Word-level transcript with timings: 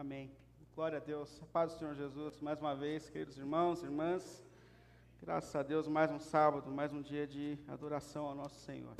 Amém. 0.00 0.30
Glória 0.74 0.96
a 0.96 1.00
Deus. 1.00 1.42
Paz 1.52 1.74
do 1.74 1.78
Senhor 1.78 1.94
Jesus, 1.94 2.40
mais 2.40 2.58
uma 2.58 2.74
vez, 2.74 3.10
queridos 3.10 3.36
irmãos, 3.36 3.82
irmãs. 3.82 4.42
Graças 5.20 5.54
a 5.54 5.62
Deus, 5.62 5.86
mais 5.86 6.10
um 6.10 6.18
sábado, 6.18 6.70
mais 6.70 6.90
um 6.90 7.02
dia 7.02 7.26
de 7.26 7.58
adoração 7.68 8.24
ao 8.24 8.34
nosso 8.34 8.58
Senhor. 8.60 8.94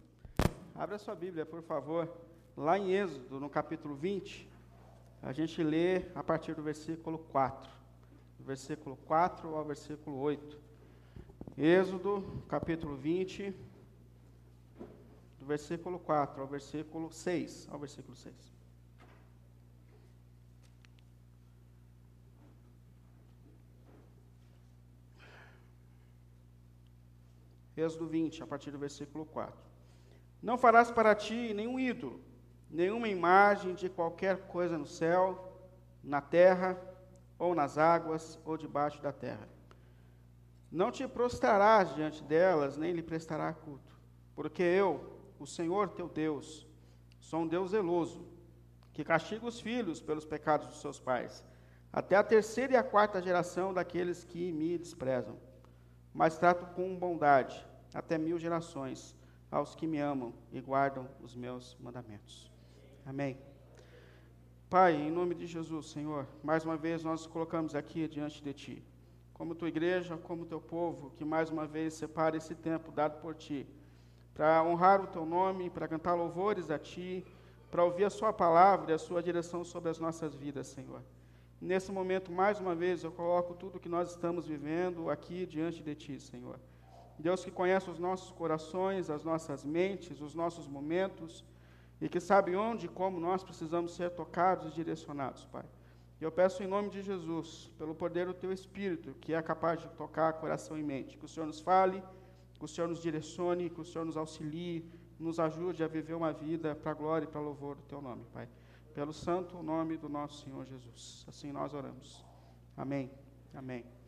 Abra 0.75 0.99
sua 0.99 1.15
Bíblia, 1.15 1.47
por 1.47 1.63
favor, 1.63 2.07
lá 2.55 2.79
em 2.79 2.93
Êxodo, 2.93 3.41
no 3.41 3.49
capítulo 3.49 3.95
20. 3.95 4.47
A 5.23 5.33
gente 5.33 5.63
lê 5.63 6.05
a 6.15 6.23
partir 6.23 6.55
do 6.55 6.63
versículo 6.63 7.19
4. 7.19 7.71
Do 8.37 8.45
versículo 8.45 8.95
4 9.07 9.55
ao 9.55 9.65
versículo 9.65 10.19
8. 10.19 10.61
Êxodo, 11.57 12.45
capítulo 12.47 12.95
20, 12.95 13.55
do 15.39 15.47
versículo 15.47 15.99
4 15.99 16.43
ao 16.43 16.47
versículo 16.47 17.11
6, 17.11 17.69
ao 17.71 17.79
versículo 17.79 18.15
6. 18.15 18.60
Êxodo 27.81 28.07
20, 28.07 28.43
a 28.43 28.47
partir 28.47 28.71
do 28.71 28.79
versículo 28.79 29.25
4. 29.25 29.55
Não 30.43 30.59
farás 30.59 30.91
para 30.91 31.15
ti 31.15 31.55
nenhum 31.55 31.79
ídolo, 31.79 32.21
nenhuma 32.71 33.09
imagem 33.09 33.75
de 33.75 33.89
qualquer 33.89 34.47
coisa 34.47 34.77
no 34.77 34.87
céu, 34.87 35.51
na 36.03 36.21
terra, 36.21 36.81
ou 37.39 37.55
nas 37.55 37.79
águas, 37.79 38.39
ou 38.45 38.57
debaixo 38.57 39.01
da 39.03 39.13
terra. 39.13 39.49
Não 40.71 40.91
te 40.91 41.09
prostrarás 41.09 41.95
diante 41.95 42.23
delas, 42.23 42.77
nem 42.77 42.93
lhe 42.93 43.03
prestará 43.03 43.53
culto, 43.53 43.99
porque 44.35 44.63
eu, 44.63 45.19
o 45.39 45.47
Senhor 45.47 45.89
teu 45.89 46.09
Deus, 46.09 46.67
sou 47.19 47.41
um 47.41 47.49
Deus 47.49 47.71
zeloso, 47.71 48.25
que 48.93 49.03
castiga 49.03 49.47
os 49.47 49.61
filhos 49.61 50.01
pelos 50.01 50.25
pecados 50.25 50.69
dos 50.69 50.81
seus 50.81 51.01
pais, 51.01 51.45
até 51.93 52.15
a 52.15 52.23
terceira 52.23 52.75
e 52.75 52.77
a 52.77 52.83
quarta 52.83 53.21
geração 53.21 53.73
daqueles 53.73 54.23
que 54.23 54.53
me 54.53 54.79
desprezam. 54.79 55.37
Mas 56.13 56.39
trato 56.39 56.67
com 56.75 56.97
bondade 56.97 57.70
até 57.95 58.17
mil 58.19 58.39
gerações 58.39 59.15
aos 59.51 59.75
que 59.75 59.87
me 59.87 59.99
amam 59.99 60.33
e 60.53 60.61
guardam 60.61 61.09
os 61.21 61.35
meus 61.35 61.77
mandamentos. 61.81 62.51
Amém. 63.05 63.37
Pai, 64.69 64.95
em 64.95 65.11
nome 65.11 65.35
de 65.35 65.47
Jesus, 65.47 65.91
Senhor, 65.91 66.29
mais 66.45 66.65
uma 66.65 66.77
vez 66.77 67.03
nós 67.03 67.23
nos 67.23 67.27
colocamos 67.27 67.75
aqui 67.75 68.07
diante 68.07 68.41
de 68.41 68.53
Ti, 68.53 68.85
como 69.35 69.55
Tua 69.55 69.67
igreja, 69.69 70.17
como 70.17 70.47
Teu 70.47 70.61
povo, 70.61 71.11
que 71.17 71.25
mais 71.25 71.51
uma 71.51 71.67
vez 71.67 71.95
separa 71.95 72.37
esse 72.37 72.55
tempo 72.55 72.93
dado 72.93 73.21
por 73.21 73.35
Ti, 73.35 73.67
para 74.33 74.63
honrar 74.63 75.03
o 75.03 75.09
Teu 75.09 75.27
nome, 75.27 75.69
para 75.69 75.89
cantar 75.89 76.15
louvores 76.15 76.71
a 76.71 76.79
Ti, 76.79 77.27
para 77.69 77.83
ouvir 77.83 78.05
a 78.05 78.11
Sua 78.11 78.33
palavra 78.33 78.93
e 78.93 78.95
a 78.95 78.99
Sua 78.99 79.21
direção 79.21 79.65
sobre 79.65 79.91
as 79.91 79.99
nossas 79.99 80.37
vidas, 80.37 80.69
Senhor. 80.69 81.03
Nesse 81.61 81.91
momento, 81.91 82.31
mais 82.31 82.61
uma 82.61 82.75
vez, 82.75 83.03
eu 83.03 83.11
coloco 83.11 83.55
tudo 83.55 83.81
que 83.81 83.89
nós 83.89 84.11
estamos 84.11 84.47
vivendo 84.47 85.11
aqui 85.11 85.47
diante 85.47 85.83
de 85.83 85.97
Ti, 85.97 86.21
Senhor. 86.21 86.61
Deus 87.21 87.45
que 87.45 87.51
conhece 87.51 87.91
os 87.91 87.99
nossos 87.99 88.31
corações, 88.31 89.11
as 89.11 89.25
nossas 89.25 89.65
mentes, 89.65 90.21
os 90.21 90.35
nossos 90.35 90.67
momentos, 90.67 91.45
e 92.01 92.09
que 92.09 92.21
sabe 92.21 92.57
onde 92.57 92.87
e 92.87 92.89
como 92.89 93.21
nós 93.21 93.45
precisamos 93.45 93.95
ser 93.95 94.11
tocados 94.11 94.67
e 94.69 94.75
direcionados, 94.75 95.45
Pai. 95.47 95.65
Eu 96.21 96.31
peço 96.31 96.63
em 96.63 96.67
nome 96.67 96.91
de 96.91 97.03
Jesus, 97.03 97.71
pelo 97.79 97.95
poder 97.95 98.27
do 98.27 98.35
Teu 98.35 98.53
Espírito, 98.53 99.15
que 99.21 99.33
é 99.33 99.41
capaz 99.41 99.81
de 99.81 99.89
tocar 99.91 100.35
coração 100.35 100.79
e 100.79 100.83
mente, 100.83 101.17
que 101.17 101.25
o 101.25 101.29
Senhor 101.29 101.47
nos 101.47 101.61
fale, 101.61 102.03
que 102.59 102.65
o 102.65 102.69
Senhor 102.69 102.89
nos 102.89 103.01
direcione, 103.01 103.71
que 103.71 103.81
o 103.81 103.85
Senhor 103.85 104.05
nos 104.05 104.19
auxilie, 104.19 104.85
nos 105.19 105.39
ajude 105.39 105.83
a 105.83 105.89
viver 105.89 106.15
uma 106.15 106.33
vida 106.33 106.75
para 106.75 106.91
a 106.91 106.95
glória 106.95 107.25
e 107.25 107.29
para 107.29 107.41
louvor 107.41 107.77
do 107.77 107.83
Teu 107.83 108.01
nome, 108.03 108.25
Pai. 108.33 108.49
Pelo 108.95 109.13
santo 109.13 109.63
nome 109.63 109.97
do 109.97 110.09
nosso 110.09 110.45
Senhor 110.45 110.65
Jesus. 110.67 111.25
Assim 111.29 111.53
nós 111.53 111.73
oramos. 111.73 112.25
Amém. 112.77 113.11
Amém. 113.55 114.00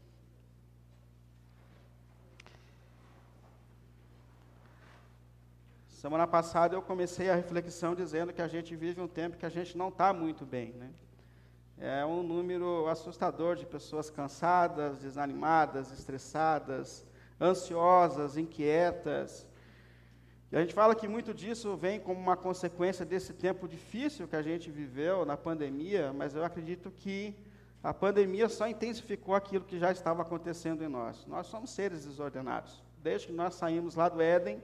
Semana 6.03 6.27
passada 6.27 6.75
eu 6.75 6.83
comecei 6.83 7.31
a 7.31 7.37
reflexão 7.37 7.95
dizendo 7.95 8.33
que 8.33 8.43
a 8.43 8.49
gente 8.49 8.75
vive 8.75 9.01
um 9.01 9.07
tempo 9.07 9.37
que 9.37 9.47
a 9.47 9.49
gente 9.49 9.79
não 9.79 9.87
está 9.89 10.13
muito 10.13 10.45
bem. 10.45 10.73
Né? 10.73 10.91
É 11.79 12.05
um 12.05 12.25
número 12.25 12.89
assustador 12.89 13.55
de 13.55 13.65
pessoas 13.65 14.11
cansadas, 14.11 14.99
desanimadas, 14.99 15.93
estressadas, 15.93 17.07
ansiosas, 17.41 18.37
inquietas. 18.37 19.47
E 20.51 20.57
a 20.57 20.61
gente 20.61 20.75
fala 20.75 20.97
que 20.97 21.07
muito 21.07 21.33
disso 21.33 21.77
vem 21.77 22.01
como 22.01 22.19
uma 22.19 22.37
consequência 22.37 23.07
desse 23.07 23.33
tempo 23.33 23.69
difícil 23.69 24.27
que 24.27 24.35
a 24.35 24.43
gente 24.43 24.73
viveu 24.73 25.25
na 25.25 25.37
pandemia, 25.37 26.13
mas 26.13 26.35
eu 26.35 26.45
acredito 26.45 26.91
que 26.91 27.33
a 27.81 27.95
pandemia 27.95 28.49
só 28.49 28.67
intensificou 28.67 29.37
aquilo 29.37 29.65
que 29.65 29.79
já 29.79 29.93
estava 29.93 30.23
acontecendo 30.23 30.83
em 30.83 30.89
nós. 30.89 31.25
Nós 31.29 31.47
somos 31.47 31.71
seres 31.71 32.05
desordenados. 32.05 32.83
Desde 33.01 33.29
que 33.29 33.33
nós 33.33 33.55
saímos 33.55 33.95
lá 33.95 34.09
do 34.09 34.21
Éden, 34.21 34.61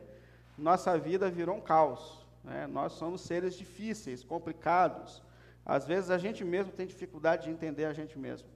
nossa 0.58 0.98
vida 0.98 1.30
virou 1.30 1.56
um 1.56 1.60
caos. 1.60 2.26
Né? 2.44 2.66
Nós 2.66 2.92
somos 2.92 3.20
seres 3.20 3.54
difíceis, 3.54 4.24
complicados. 4.24 5.22
Às 5.64 5.86
vezes 5.86 6.10
a 6.10 6.18
gente 6.18 6.44
mesmo 6.44 6.72
tem 6.72 6.86
dificuldade 6.86 7.44
de 7.44 7.50
entender 7.50 7.84
a 7.84 7.92
gente 7.92 8.18
mesmo. 8.18 8.48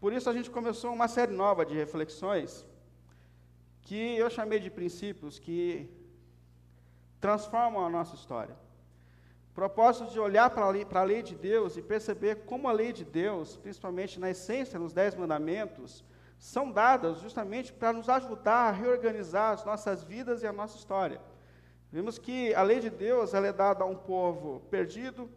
Por 0.00 0.12
isso 0.12 0.28
a 0.28 0.32
gente 0.32 0.50
começou 0.50 0.92
uma 0.92 1.08
série 1.08 1.32
nova 1.32 1.64
de 1.64 1.74
reflexões 1.74 2.66
que 3.82 4.16
eu 4.16 4.28
chamei 4.28 4.58
de 4.58 4.70
princípios 4.70 5.38
que 5.38 5.88
transformam 7.20 7.84
a 7.84 7.90
nossa 7.90 8.14
história. 8.14 8.56
Propósito 9.54 10.10
de 10.10 10.18
olhar 10.18 10.50
para 10.50 10.64
a, 10.64 10.70
lei, 10.70 10.84
para 10.84 11.00
a 11.00 11.04
lei 11.04 11.22
de 11.22 11.36
Deus 11.36 11.76
e 11.76 11.82
perceber 11.82 12.44
como 12.44 12.68
a 12.68 12.72
lei 12.72 12.92
de 12.92 13.04
Deus, 13.04 13.56
principalmente 13.56 14.18
na 14.18 14.30
essência, 14.30 14.78
nos 14.78 14.92
Dez 14.92 15.14
Mandamentos, 15.14 16.04
são 16.38 16.70
dadas 16.70 17.20
justamente 17.20 17.72
para 17.72 17.92
nos 17.92 18.08
ajudar 18.08 18.68
a 18.68 18.70
reorganizar 18.70 19.52
as 19.52 19.64
nossas 19.64 20.02
vidas 20.02 20.42
e 20.42 20.46
a 20.46 20.52
nossa 20.52 20.76
história. 20.76 21.20
Vimos 21.90 22.18
que 22.18 22.54
a 22.54 22.62
lei 22.62 22.80
de 22.80 22.90
Deus 22.90 23.32
é 23.34 23.52
dada 23.52 23.84
a 23.84 23.86
um 23.86 23.96
povo 23.96 24.60
perdido, 24.70 25.30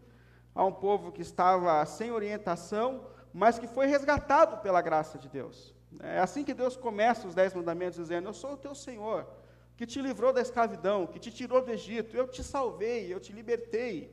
a 0.55 0.65
um 0.65 0.71
povo 0.71 1.11
que 1.11 1.21
estava 1.21 1.85
sem 1.85 2.11
orientação, 2.11 3.05
mas 3.31 3.59
que 3.59 3.67
foi 3.67 3.85
resgatado 3.85 4.57
pela 4.57 4.81
graça 4.81 5.17
de 5.19 5.29
Deus. 5.29 5.75
É 5.99 6.19
assim 6.19 6.43
que 6.43 6.53
Deus 6.53 6.75
começa 6.75 7.27
os 7.27 7.35
dez 7.35 7.53
mandamentos, 7.53 7.99
dizendo: 7.99 8.27
Eu 8.27 8.33
sou 8.33 8.53
o 8.53 8.57
teu 8.57 8.73
Senhor, 8.73 9.27
que 9.75 9.85
te 9.85 10.01
livrou 10.01 10.33
da 10.33 10.41
escravidão, 10.41 11.05
que 11.05 11.19
te 11.19 11.31
tirou 11.31 11.61
do 11.61 11.71
Egito, 11.71 12.17
eu 12.17 12.27
te 12.27 12.43
salvei, 12.43 13.13
eu 13.13 13.19
te 13.19 13.31
libertei. 13.31 14.11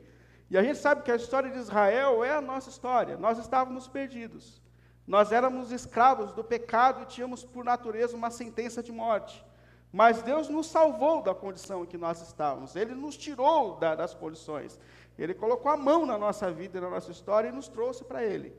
E 0.50 0.58
a 0.58 0.62
gente 0.62 0.78
sabe 0.78 1.02
que 1.02 1.10
a 1.10 1.16
história 1.16 1.50
de 1.50 1.58
Israel 1.58 2.22
é 2.22 2.30
a 2.30 2.40
nossa 2.40 2.68
história, 2.68 3.16
nós 3.16 3.38
estávamos 3.38 3.88
perdidos. 3.88 4.62
Nós 5.06 5.32
éramos 5.32 5.70
escravos 5.70 6.32
do 6.32 6.42
pecado 6.42 7.02
e 7.02 7.06
tínhamos, 7.06 7.44
por 7.44 7.64
natureza, 7.64 8.16
uma 8.16 8.30
sentença 8.30 8.82
de 8.82 8.90
morte. 8.90 9.44
Mas 9.92 10.22
Deus 10.22 10.48
nos 10.48 10.66
salvou 10.66 11.22
da 11.22 11.34
condição 11.34 11.84
em 11.84 11.86
que 11.86 11.98
nós 11.98 12.20
estávamos. 12.20 12.74
Ele 12.74 12.94
nos 12.94 13.16
tirou 13.16 13.76
da, 13.76 13.94
das 13.94 14.14
condições. 14.14 14.80
Ele 15.16 15.34
colocou 15.34 15.70
a 15.70 15.76
mão 15.76 16.04
na 16.04 16.18
nossa 16.18 16.50
vida 16.50 16.78
e 16.78 16.80
na 16.80 16.90
nossa 16.90 17.12
história 17.12 17.48
e 17.48 17.52
nos 17.52 17.68
trouxe 17.68 18.02
para 18.02 18.24
Ele. 18.24 18.52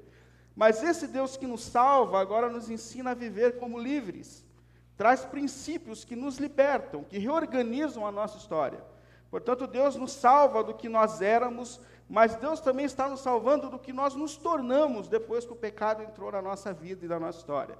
Mas 0.56 0.82
esse 0.82 1.08
Deus 1.08 1.36
que 1.36 1.46
nos 1.46 1.64
salva 1.64 2.22
agora 2.22 2.50
nos 2.50 2.70
ensina 2.70 3.12
a 3.12 3.16
viver 3.16 3.60
como 3.60 3.78
livres. 3.78 4.46
Traz 4.96 5.26
princípios 5.26 6.06
que 6.06 6.16
nos 6.16 6.38
libertam, 6.38 7.04
que 7.04 7.18
reorganizam 7.18 8.08
a 8.08 8.12
nossa 8.12 8.38
história. 8.38 8.82
Portanto, 9.30 9.68
Deus 9.68 9.98
nos 9.98 10.14
salva 10.14 10.64
do 10.64 10.74
que 10.74 10.88
nós 10.88 11.22
éramos 11.22 11.82
mas 12.08 12.36
Deus 12.36 12.60
também 12.60 12.86
está 12.86 13.10
nos 13.10 13.22
salvando 13.22 13.70
do 13.70 13.80
que 13.80 13.92
nós 13.92 14.16
nos 14.16 14.38
tornamos 14.38 15.08
depois 15.08 15.46
que 15.46 15.54
o 15.54 15.56
pecado 15.56 16.04
entrou 16.04 16.32
na 16.32 16.42
nossa 16.42 16.72
vida 16.72 17.06
e 17.06 17.08
na 17.08 17.20
nossa 17.20 17.40
história. 17.40 17.78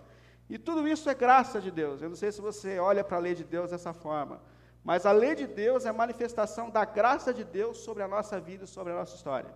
E 0.50 0.58
tudo 0.58 0.88
isso 0.88 1.10
é 1.10 1.14
graça 1.14 1.62
de 1.62 1.72
Deus. 1.72 2.02
Eu 2.02 2.10
não 2.10 2.16
sei 2.16 2.32
se 2.32 2.42
você 2.42 2.80
olha 2.80 3.04
para 3.04 3.18
a 3.18 3.20
lei 3.20 3.36
de 3.36 3.44
Deus 3.44 3.72
dessa 3.72 3.94
forma, 3.94 4.42
mas 4.84 5.06
a 5.06 5.12
lei 5.12 5.36
de 5.36 5.48
Deus 5.48 5.86
é 5.86 5.90
a 5.90 5.94
manifestação 5.94 6.70
da 6.70 6.86
graça 6.86 7.34
de 7.34 7.44
Deus 7.44 7.78
sobre 7.78 8.04
a 8.04 8.08
nossa 8.08 8.40
vida 8.40 8.66
e 8.66 8.68
sobre 8.68 8.94
a 8.94 8.96
nossa 8.96 9.16
história. 9.16 9.52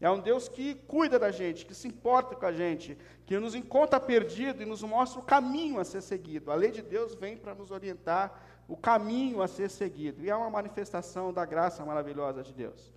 É 0.00 0.08
um 0.08 0.20
Deus 0.20 0.48
que 0.48 0.74
cuida 0.74 1.18
da 1.18 1.30
gente, 1.30 1.66
que 1.66 1.74
se 1.74 1.88
importa 1.88 2.36
com 2.36 2.46
a 2.46 2.52
gente, 2.52 2.96
que 3.26 3.38
nos 3.38 3.54
encontra 3.54 3.98
perdido 3.98 4.62
e 4.62 4.66
nos 4.66 4.82
mostra 4.82 5.18
o 5.18 5.24
caminho 5.24 5.80
a 5.80 5.84
ser 5.84 6.02
seguido. 6.02 6.52
A 6.52 6.54
lei 6.54 6.70
de 6.70 6.82
Deus 6.82 7.14
vem 7.14 7.36
para 7.36 7.54
nos 7.54 7.70
orientar 7.70 8.40
o 8.68 8.76
caminho 8.76 9.42
a 9.42 9.48
ser 9.48 9.68
seguido. 9.68 10.22
E 10.22 10.30
é 10.30 10.36
uma 10.36 10.50
manifestação 10.50 11.32
da 11.32 11.44
graça 11.44 11.84
maravilhosa 11.84 12.42
de 12.42 12.54
Deus. 12.54 12.92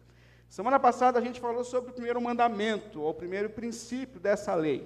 Semana 0.51 0.77
passada 0.77 1.17
a 1.17 1.21
gente 1.21 1.39
falou 1.39 1.63
sobre 1.63 1.91
o 1.91 1.93
primeiro 1.93 2.19
mandamento, 2.19 3.01
ou 3.01 3.11
o 3.11 3.13
primeiro 3.13 3.49
princípio 3.49 4.19
dessa 4.19 4.53
lei. 4.53 4.85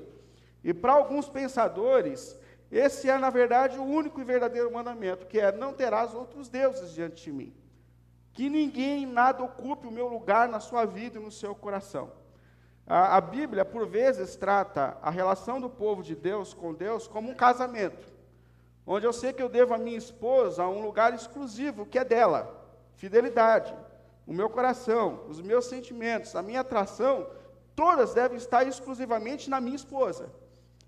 E 0.63 0.71
para 0.71 0.94
alguns 0.94 1.27
pensadores, 1.27 2.39
esse 2.71 3.09
é, 3.09 3.17
na 3.17 3.31
verdade, 3.31 3.79
o 3.79 3.83
único 3.83 4.21
e 4.21 4.23
verdadeiro 4.23 4.71
mandamento, 4.71 5.25
que 5.25 5.39
é: 5.39 5.51
não 5.51 5.73
terás 5.73 6.13
outros 6.13 6.50
deuses 6.50 6.91
diante 6.91 7.23
de 7.23 7.31
mim. 7.31 7.51
Que 8.31 8.47
ninguém 8.47 9.07
nada 9.07 9.44
ocupe 9.44 9.88
o 9.88 9.91
meu 9.91 10.07
lugar 10.07 10.47
na 10.47 10.59
sua 10.59 10.85
vida 10.85 11.17
e 11.17 11.23
no 11.23 11.31
seu 11.31 11.56
coração. 11.56 12.11
A, 12.85 13.18
a 13.18 13.21
Bíblia, 13.21 13.65
por 13.65 13.88
vezes, 13.88 14.35
trata 14.35 14.95
a 15.01 15.09
relação 15.09 15.59
do 15.59 15.68
povo 15.68 16.03
de 16.03 16.13
Deus 16.13 16.53
com 16.53 16.75
Deus 16.75 17.07
como 17.07 17.31
um 17.31 17.35
casamento, 17.35 18.13
onde 18.85 19.07
eu 19.07 19.13
sei 19.13 19.33
que 19.33 19.41
eu 19.41 19.50
devo 19.50 19.73
a 19.73 19.79
minha 19.79 19.97
esposa 19.97 20.61
a 20.61 20.69
um 20.69 20.83
lugar 20.83 21.11
exclusivo, 21.15 21.88
que 21.88 21.97
é 21.97 22.06
dela, 22.06 22.56
fidelidade 22.94 23.73
o 24.25 24.33
meu 24.33 24.50
coração, 24.50 25.24
os 25.27 25.42
meus 25.42 25.66
sentimentos, 25.66 26.36
a 26.36 26.42
minha 26.42 26.62
atração, 26.62 27.27
todas 27.75 28.13
devem 28.13 28.38
estar 28.38 28.63
exclusivamente 28.63 29.50
na 29.50 29.62
minha 29.62 29.75
esposa. 29.75 30.31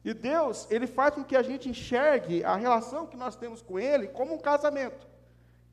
E 0.04 0.14
Deus, 0.14 0.68
ele 0.72 0.88
faz 0.88 1.16
com 1.16 1.24
que 1.24 1.36
a 1.36 1.42
gente 1.42 1.70
enxergue 1.70 2.44
a 2.44 2.56
relação 2.56 3.06
que 3.06 3.18
nós 3.18 3.36
temos 3.36 3.62
com 3.62 3.78
ele 3.80 4.08
como 4.08 4.34
um 4.34 4.40
casamento. 4.40 5.08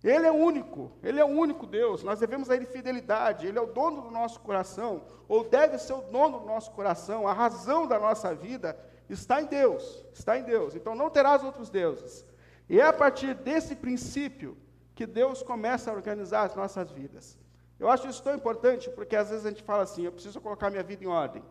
Ele 0.05 0.27
é 0.27 0.31
único, 0.31 0.93
Ele 1.03 1.19
é 1.19 1.25
o 1.25 1.29
único 1.29 1.67
Deus, 1.67 2.03
nós 2.03 2.21
devemos 2.21 2.51
a 2.51 2.55
Ele 2.55 2.67
fidelidade, 2.67 3.47
Ele 3.47 3.57
é 3.57 3.61
o 3.63 3.73
dono 3.73 4.03
do 4.03 4.11
nosso 4.11 4.39
coração, 4.41 5.03
ou 5.27 5.49
deve 5.49 5.79
ser 5.79 5.95
o 5.95 6.03
dono 6.03 6.41
do 6.41 6.47
nosso 6.47 6.71
coração, 6.73 7.27
a 7.27 7.33
razão 7.33 7.87
da 7.87 7.99
nossa 7.99 8.35
vida 8.35 8.79
está 9.09 9.41
em 9.41 9.47
Deus, 9.47 10.05
está 10.13 10.39
em 10.39 10.43
Deus, 10.43 10.75
então 10.75 10.95
não 10.95 11.09
terás 11.09 11.43
outros 11.43 11.71
deuses. 11.71 12.27
E 12.69 12.79
é 12.79 12.85
a 12.85 12.93
partir 12.93 13.35
desse 13.35 13.75
princípio 13.75 14.59
que 14.95 15.07
Deus 15.07 15.43
começa 15.43 15.91
a 15.91 15.95
organizar 15.95 16.45
as 16.45 16.55
nossas 16.55 16.91
vidas. 16.91 17.39
Eu 17.85 17.91
acho 17.91 18.09
isso 18.09 18.23
tão 18.23 18.35
importante, 18.35 18.89
porque 18.89 19.15
às 19.15 19.29
vezes 19.29 19.45
a 19.45 19.51
gente 19.51 19.63
fala 19.63 19.83
assim, 19.83 20.07
eu 20.07 20.13
preciso 20.13 20.41
colocar 20.41 20.71
minha 20.71 20.83
vida 20.83 21.05
em 21.05 21.07
ordem, 21.07 21.43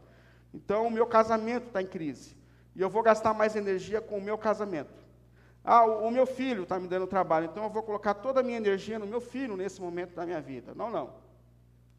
então 0.52 0.88
o 0.88 0.90
meu 0.90 1.06
casamento 1.06 1.68
está 1.68 1.80
em 1.80 1.86
crise, 1.86 2.36
e 2.76 2.82
eu 2.82 2.90
vou 2.90 3.04
gastar 3.04 3.36
mais 3.36 3.56
energia 3.56 4.02
com 4.02 4.18
o 4.18 4.22
meu 4.22 4.36
casamento. 4.36 5.06
Ah, 5.64 5.86
o, 5.86 6.08
o 6.08 6.12
meu 6.12 6.26
filho 6.26 6.64
está 6.64 6.80
me 6.80 6.88
dando 6.88 7.06
trabalho, 7.06 7.46
então 7.46 7.66
eu 7.66 7.70
vou 7.70 7.84
colocar 7.84 8.16
toda 8.16 8.40
a 8.40 8.44
minha 8.44 8.58
energia 8.58 8.98
no 8.98 9.06
meu 9.06 9.22
filho 9.22 9.56
nesse 9.56 9.80
momento 9.80 10.16
da 10.16 10.26
minha 10.26 10.42
vida. 10.42 10.74
Não, 10.74 10.90
não. 10.90 11.14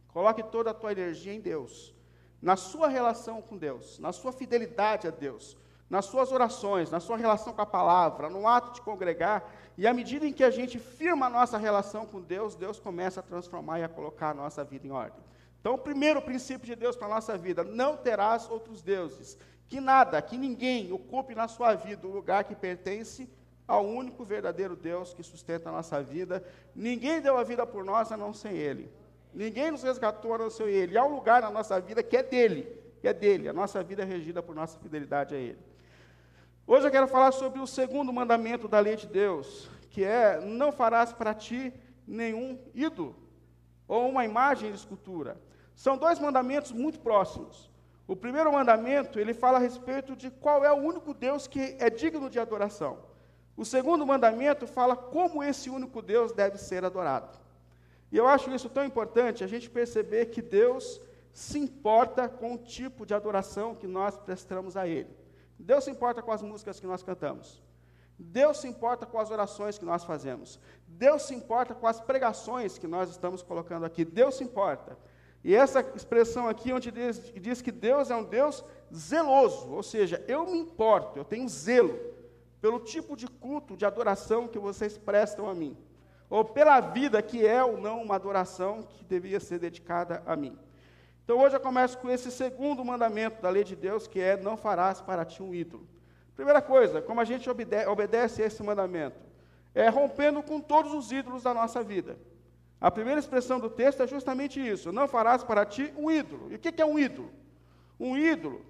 Coloque 0.08 0.42
toda 0.42 0.72
a 0.72 0.75
tua 0.75 0.90
energia 0.90 1.32
em 1.32 1.40
Deus, 1.40 1.94
na 2.42 2.56
sua 2.56 2.88
relação 2.88 3.40
com 3.40 3.56
Deus, 3.56 4.00
na 4.00 4.10
sua 4.10 4.32
fidelidade 4.32 5.06
a 5.06 5.12
Deus, 5.12 5.56
nas 5.94 6.06
suas 6.06 6.32
orações, 6.32 6.91
na 6.91 6.99
sua 6.99 7.17
relação 7.17 7.52
com 7.52 7.62
a 7.62 7.67
palavra, 7.67 8.29
no 8.29 8.49
ato 8.49 8.73
de 8.73 8.82
congregar, 8.82 9.49
e 9.79 9.87
à 9.87 9.94
medida 9.94 10.26
em 10.26 10.32
que 10.32 10.43
a 10.43 10.50
gente 10.50 10.76
firma 10.76 11.26
a 11.26 11.31
nossa 11.31 11.56
relação 11.56 12.05
com 12.05 12.20
Deus, 12.20 12.56
Deus 12.56 12.81
começa 12.81 13.20
a 13.20 13.23
transformar 13.23 13.79
e 13.79 13.85
a 13.85 13.88
colocar 13.88 14.31
a 14.31 14.35
nossa 14.35 14.64
vida 14.64 14.88
em 14.88 14.91
ordem. 14.91 15.23
Então, 15.61 15.75
o 15.75 15.79
primeiro 15.79 16.20
princípio 16.20 16.67
de 16.67 16.75
Deus 16.75 16.96
para 16.96 17.06
a 17.06 17.11
nossa 17.11 17.38
vida: 17.38 17.62
não 17.62 17.96
terás 17.96 18.50
outros 18.50 18.82
deuses. 18.82 19.38
Que 19.69 19.81
nada, 19.81 20.20
que 20.20 20.37
ninguém 20.37 20.93
ocupe 20.93 21.32
na 21.32 21.46
sua 21.46 21.76
vida 21.76 22.08
o 22.08 22.11
lugar 22.11 22.43
que 22.43 22.56
pertence 22.56 23.31
ao 23.67 23.87
único 23.87 24.25
verdadeiro 24.25 24.75
Deus 24.75 25.14
que 25.14 25.23
sustenta 25.23 25.69
a 25.69 25.73
nossa 25.73 26.02
vida. 26.02 26.44
Ninguém 26.75 27.20
deu 27.20 27.38
a 27.38 27.44
vida 27.44 27.64
por 27.64 27.85
nós 27.85 28.11
a 28.11 28.17
não 28.17 28.35
ser 28.35 28.52
Ele. 28.52 28.91
Ninguém 29.32 29.70
nos 29.70 29.85
resgatou 29.85 30.35
a 30.35 30.38
não 30.38 30.50
ser 30.50 30.69
Ele. 30.69 30.99
Há 30.99 31.05
um 31.05 31.14
lugar 31.14 31.41
na 31.41 31.52
nossa 31.52 31.81
vida 31.81 32.02
que 32.02 32.17
é 32.17 32.23
dele, 32.25 32.67
que 33.00 33.06
é 33.06 33.14
dele. 33.14 33.49
A 33.49 33.52
nossa 33.52 33.81
vida 33.81 34.02
é 34.02 34.05
regida 34.05 34.43
por 34.43 34.56
nossa 34.56 34.76
fidelidade 34.81 35.37
a 35.37 35.38
Ele. 35.38 35.73
Hoje 36.66 36.87
eu 36.87 36.90
quero 36.90 37.06
falar 37.06 37.31
sobre 37.32 37.61
o 37.61 37.66
segundo 37.66 38.11
mandamento 38.11 38.66
da 38.66 38.81
lei 38.81 38.96
de 38.96 39.06
Deus, 39.06 39.69
que 39.90 40.02
é: 40.02 40.40
não 40.40 40.72
farás 40.72 41.12
para 41.12 41.34
ti 41.34 41.75
nenhum 42.06 42.58
ídolo 42.75 43.14
ou 43.87 44.08
uma 44.08 44.25
imagem 44.25 44.70
de 44.70 44.76
escultura. 44.78 45.38
São 45.75 45.99
dois 45.99 46.19
mandamentos 46.19 46.72
muito 46.72 46.99
próximos. 47.00 47.70
O 48.06 48.16
primeiro 48.16 48.50
mandamento, 48.50 49.20
ele 49.20 49.34
fala 49.34 49.58
a 49.58 49.61
respeito 49.61 50.16
de 50.16 50.31
qual 50.31 50.64
é 50.64 50.72
o 50.72 50.76
único 50.76 51.12
Deus 51.12 51.46
que 51.46 51.76
é 51.78 51.90
digno 51.90 52.31
de 52.31 52.38
adoração. 52.38 52.99
O 53.55 53.64
segundo 53.64 54.06
mandamento 54.06 54.67
fala 54.67 54.96
como 54.96 55.43
esse 55.43 55.69
único 55.69 56.00
Deus 56.00 56.32
deve 56.32 56.56
ser 56.56 56.82
adorado. 56.82 57.38
E 58.10 58.17
eu 58.17 58.26
acho 58.26 58.50
isso 58.50 58.70
tão 58.70 58.87
importante 58.87 59.44
a 59.44 59.46
gente 59.46 59.69
perceber 59.69 60.26
que 60.26 60.40
Deus 60.40 60.99
se 61.31 61.58
importa 61.58 62.26
com 62.26 62.55
o 62.55 62.58
tipo 62.58 63.05
de 63.05 63.12
adoração 63.12 63.75
que 63.75 63.87
nós 63.87 64.17
prestamos 64.17 64.78
a 64.78 64.88
Ele. 64.88 65.23
Deus 65.58 65.84
se 65.84 65.90
importa 65.90 66.22
com 66.22 66.32
as 66.32 66.42
músicas 66.42 66.80
que 66.80 66.86
nós 66.86 67.02
cantamos. 67.02 67.62
Deus 68.18 68.58
se 68.58 68.68
importa 68.68 69.04
com 69.06 69.18
as 69.18 69.30
orações 69.30 69.78
que 69.78 69.84
nós 69.84 70.04
fazemos. 70.04 70.60
Deus 70.86 71.22
se 71.22 71.34
importa 71.34 71.74
com 71.74 71.86
as 71.86 72.00
pregações 72.00 72.78
que 72.78 72.86
nós 72.86 73.10
estamos 73.10 73.42
colocando 73.42 73.84
aqui. 73.84 74.04
Deus 74.04 74.36
se 74.36 74.44
importa. 74.44 74.96
E 75.42 75.54
essa 75.54 75.80
expressão 75.94 76.48
aqui, 76.48 76.72
onde 76.72 76.90
diz, 76.90 77.32
diz 77.34 77.60
que 77.60 77.70
Deus 77.70 78.10
é 78.10 78.16
um 78.16 78.24
Deus 78.24 78.64
zeloso, 78.94 79.70
ou 79.70 79.82
seja, 79.82 80.24
eu 80.26 80.46
me 80.46 80.58
importo, 80.58 81.18
eu 81.18 81.24
tenho 81.24 81.46
zelo 81.48 81.98
pelo 82.62 82.80
tipo 82.80 83.14
de 83.14 83.28
culto, 83.28 83.76
de 83.76 83.84
adoração 83.84 84.48
que 84.48 84.58
vocês 84.58 84.96
prestam 84.96 85.46
a 85.46 85.54
mim, 85.54 85.76
ou 86.30 86.46
pela 86.46 86.80
vida 86.80 87.20
que 87.20 87.46
é 87.46 87.62
ou 87.62 87.76
não 87.76 88.02
uma 88.02 88.14
adoração 88.14 88.82
que 88.84 89.04
devia 89.04 89.38
ser 89.38 89.58
dedicada 89.58 90.22
a 90.24 90.34
mim. 90.34 90.58
Então 91.24 91.38
hoje 91.38 91.56
eu 91.56 91.60
começo 91.60 91.96
com 91.98 92.10
esse 92.10 92.30
segundo 92.30 92.84
mandamento 92.84 93.40
da 93.40 93.48
lei 93.48 93.64
de 93.64 93.74
Deus, 93.74 94.06
que 94.06 94.20
é 94.20 94.36
não 94.36 94.56
farás 94.56 95.00
para 95.00 95.24
ti 95.24 95.42
um 95.42 95.54
ídolo. 95.54 95.88
Primeira 96.36 96.60
coisa, 96.60 97.00
como 97.00 97.20
a 97.20 97.24
gente 97.24 97.48
obede 97.48 97.86
obedece 97.86 98.42
a 98.42 98.46
esse 98.46 98.62
mandamento? 98.62 99.18
É 99.74 99.88
rompendo 99.88 100.42
com 100.42 100.60
todos 100.60 100.92
os 100.92 101.10
ídolos 101.10 101.42
da 101.42 101.54
nossa 101.54 101.82
vida. 101.82 102.18
A 102.80 102.90
primeira 102.90 103.18
expressão 103.18 103.58
do 103.58 103.70
texto 103.70 104.02
é 104.02 104.06
justamente 104.06 104.60
isso: 104.60 104.92
não 104.92 105.08
farás 105.08 105.42
para 105.42 105.64
ti 105.64 105.92
um 105.96 106.10
ídolo. 106.10 106.52
E 106.52 106.56
o 106.56 106.58
que 106.58 106.80
é 106.80 106.84
um 106.84 106.98
ídolo? 106.98 107.30
Um 107.98 108.16
ídolo 108.16 108.64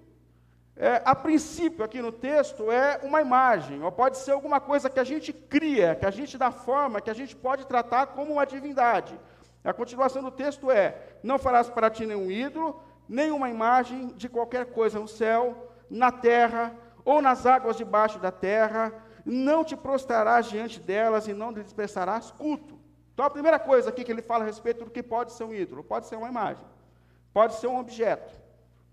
é, 0.77 1.01
a 1.05 1.15
princípio, 1.15 1.85
aqui 1.85 2.01
no 2.01 2.11
texto, 2.11 2.69
é 2.69 2.99
uma 3.01 3.21
imagem, 3.21 3.81
ou 3.81 3.91
pode 3.91 4.17
ser 4.17 4.31
alguma 4.31 4.59
coisa 4.59 4.89
que 4.89 4.99
a 4.99 5.05
gente 5.05 5.31
cria, 5.31 5.95
que 5.95 6.05
a 6.05 6.11
gente 6.11 6.37
dá 6.37 6.51
forma, 6.51 6.99
que 6.99 7.09
a 7.09 7.13
gente 7.13 7.33
pode 7.33 7.65
tratar 7.65 8.07
como 8.07 8.33
uma 8.33 8.45
divindade. 8.45 9.17
A 9.65 9.73
continuação 9.73 10.21
do 10.21 10.29
texto 10.29 10.69
é: 10.69 11.17
Não 11.23 11.39
farás 11.39 11.67
para 11.67 11.89
ti 11.89 12.05
nenhum 12.05 12.29
ídolo, 12.29 12.79
nenhuma 13.09 13.49
imagem 13.49 14.07
de 14.09 14.29
qualquer 14.29 14.67
coisa 14.67 14.99
no 14.99 15.07
céu, 15.07 15.73
na 15.89 16.11
terra 16.11 16.75
ou 17.03 17.21
nas 17.21 17.45
águas 17.45 17.75
debaixo 17.75 18.19
da 18.19 18.31
terra, 18.31 18.93
não 19.25 19.63
te 19.63 19.75
prostrarás 19.75 20.45
diante 20.45 20.79
delas 20.79 21.27
e 21.27 21.33
não 21.33 21.51
lhes 21.51 21.73
prestarás 21.73 22.31
culto. 22.31 22.79
Então, 23.13 23.25
a 23.25 23.29
primeira 23.29 23.57
coisa 23.57 23.89
aqui 23.89 24.03
que 24.03 24.11
ele 24.11 24.21
fala 24.21 24.43
a 24.43 24.47
respeito 24.47 24.85
do 24.85 24.91
que 24.91 25.01
pode 25.01 25.33
ser 25.33 25.43
um 25.43 25.53
ídolo: 25.53 25.83
pode 25.83 26.05
ser 26.05 26.15
uma 26.15 26.29
imagem, 26.29 26.63
pode 27.33 27.55
ser 27.55 27.67
um 27.67 27.79
objeto. 27.79 28.45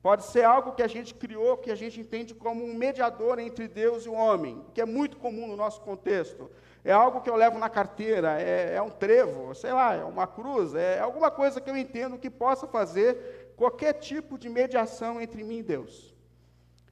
Pode 0.03 0.25
ser 0.25 0.43
algo 0.43 0.73
que 0.73 0.83
a 0.83 0.89
gente 0.89 1.15
criou, 1.15 1.57
que 1.57 1.71
a 1.71 1.77
gente 1.77 2.01
entende 2.01 2.35
como 2.35 2.65
um 2.65 2.75
mediador 2.75 3.39
entre 3.39 3.69
Deus 3.69 4.05
e 4.05 4.09
o 4.09 4.15
homem, 4.15 4.65
que 4.75 4.81
é 4.81 4.85
muito 4.85 5.17
comum 5.17 5.47
no 5.47 5.57
nosso 5.57 5.81
contexto. 5.83 6.51
É 6.85 6.93
algo 6.93 7.21
que 7.21 7.31
eu 7.31 7.37
levo 7.37 7.59
na 7.59 7.71
carteira, 7.71 8.41
é, 8.41 8.75
é 8.75 8.83
um 8.83 8.91
trevo, 8.91 9.55
sei 9.55 9.73
lá, 9.73 9.95
é 9.95 10.05
uma 10.05 10.27
cruz, 10.27 10.75
é 10.75 10.99
alguma 10.99 11.31
coisa 11.31 11.61
que 11.61 11.71
eu 11.71 11.77
entendo 11.77 12.19
que 12.19 12.29
possa 12.29 12.67
fazer 12.67 13.55
qualquer 13.57 13.93
tipo 13.95 14.37
de 14.37 14.49
mediação 14.49 15.21
entre 15.21 15.45
mim 15.45 15.59
e 15.59 15.63
Deus. 15.63 16.13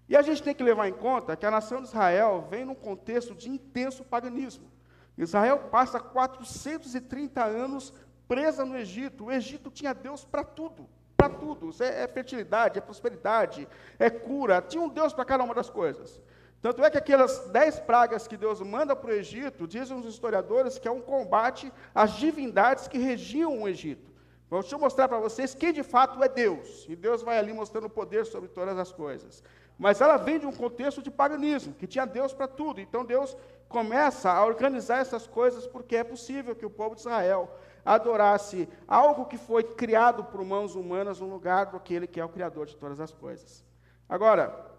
E 0.09 0.17
a 0.17 0.23
gente 0.23 0.43
tem 0.43 0.55
que 0.55 0.63
levar 0.63 0.89
em 0.89 0.93
conta 0.93 1.37
que 1.37 1.47
a 1.47 1.51
nação 1.51 1.83
de 1.83 1.89
Israel 1.89 2.47
vem 2.49 2.65
num 2.65 2.75
contexto 2.75 3.35
de 3.35 3.49
intenso 3.49 4.05
paganismo. 4.05 4.71
Israel 5.19 5.59
passa 5.71 5.99
430 5.99 7.45
anos 7.45 7.93
presa 8.29 8.65
no 8.65 8.77
Egito. 8.77 9.27
O 9.27 9.33
Egito 9.33 9.71
tinha 9.71 9.93
Deus 9.93 10.25
para 10.25 10.45
tudo 10.45 10.89
para 11.21 11.29
tudo. 11.29 11.71
É, 11.83 12.05
é 12.05 12.09
fertilidade, 12.09 12.79
é 12.79 12.81
prosperidade, 12.81 13.69
é 13.99 14.09
cura. 14.09 14.63
Tinha 14.63 14.83
um 14.83 14.89
Deus 14.89 15.13
para 15.13 15.27
cada 15.27 15.45
uma 15.45 15.55
das 15.55 15.69
coisas. 15.69 16.21
Tanto 16.63 16.85
é 16.85 16.91
que 16.91 16.99
aquelas 16.99 17.49
dez 17.49 17.81
pragas 17.81 18.27
que 18.27 18.37
Deus 18.37 18.61
manda 18.61 18.95
para 18.95 19.11
o 19.11 19.15
Egito, 19.15 19.67
dizem 19.67 19.97
os 19.97 20.05
historiadores 20.05 20.79
que 20.79 20.87
é 20.87 20.91
um 20.91 21.01
combate 21.01 21.73
às 21.95 22.13
divindades 22.13 22.87
que 22.87 22.99
regiam 22.99 23.63
o 23.63 23.69
Egito. 23.69 24.11
Deixa 24.51 24.75
eu 24.75 24.81
mostrar 24.81 25.09
para 25.09 25.19
vocês 25.19 25.55
quem 25.55 25.73
de 25.73 25.83
fato 25.83 26.23
é 26.23 26.29
Deus. 26.29 26.85
E 26.89 26.97
Deus 26.97 27.23
vai 27.23 27.39
ali 27.39 27.53
mostrando 27.53 27.87
o 27.87 27.91
poder 27.91 28.27
sobre 28.27 28.49
todas 28.49 28.77
as 28.77 28.93
coisas. 28.93 29.43
Mas 29.79 30.01
ela 30.01 30.19
vem 30.19 30.39
de 30.39 30.45
um 30.45 30.53
contexto 30.53 31.01
de 31.01 31.11
paganismo, 31.11 31.73
que 31.73 31.87
tinha 31.87 32.05
Deus 32.05 32.35
para 32.35 32.47
tudo. 32.47 32.81
Então 32.81 33.05
Deus 33.05 33.35
começa 33.69 34.31
a 34.31 34.45
organizar 34.45 34.99
essas 34.99 35.27
coisas 35.27 35.67
porque 35.67 35.97
é 35.97 36.05
possível 36.05 36.55
que 36.55 36.67
o 36.67 36.71
povo 36.71 36.95
de 36.95 37.01
Israel 37.01 37.49
adorasse 37.85 38.69
algo 38.87 39.25
que 39.25 39.39
foi 39.39 39.63
criado 39.63 40.25
por 40.25 40.45
mãos 40.45 40.75
humanas 40.75 41.21
no 41.21 41.31
lugar 41.31 41.67
daquele 41.67 42.07
que 42.07 42.21
é 42.21 42.25
o 42.25 42.29
Criador 42.29 42.67
de 42.67 42.77
todas 42.77 43.01
as 43.01 43.13
coisas. 43.13 43.65
Agora, 44.09 44.70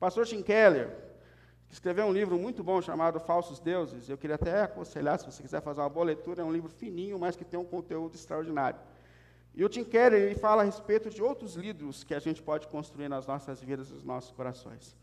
pastor 0.00 0.26
Tim 0.26 0.42
Keller 0.42 0.90
escreveu 1.70 2.06
um 2.06 2.12
livro 2.12 2.38
muito 2.38 2.64
bom 2.64 2.80
chamado 2.80 3.20
Falsos 3.20 3.60
Deuses. 3.60 4.08
Eu 4.08 4.16
queria 4.16 4.36
até 4.36 4.62
aconselhar, 4.62 5.18
se 5.18 5.26
você 5.26 5.42
quiser 5.42 5.60
fazer 5.60 5.82
uma 5.82 5.90
boa 5.90 6.06
leitura, 6.06 6.40
é 6.40 6.44
um 6.44 6.52
livro 6.52 6.70
fininho, 6.70 7.18
mas 7.18 7.36
que 7.36 7.44
tem 7.44 7.60
um 7.60 7.64
conteúdo 7.64 8.14
extraordinário. 8.14 8.80
E 9.54 9.62
o 9.62 9.68
Tim 9.68 9.84
Keller 9.84 10.22
ele 10.22 10.34
fala 10.34 10.62
a 10.62 10.64
respeito 10.64 11.10
de 11.10 11.22
outros 11.22 11.54
líderes 11.54 12.02
que 12.02 12.14
a 12.14 12.18
gente 12.18 12.40
pode 12.40 12.66
construir 12.66 13.08
nas 13.08 13.26
nossas 13.26 13.60
vidas 13.60 13.90
e 13.90 13.92
nos 13.92 14.02
nossos 14.02 14.30
corações. 14.30 14.96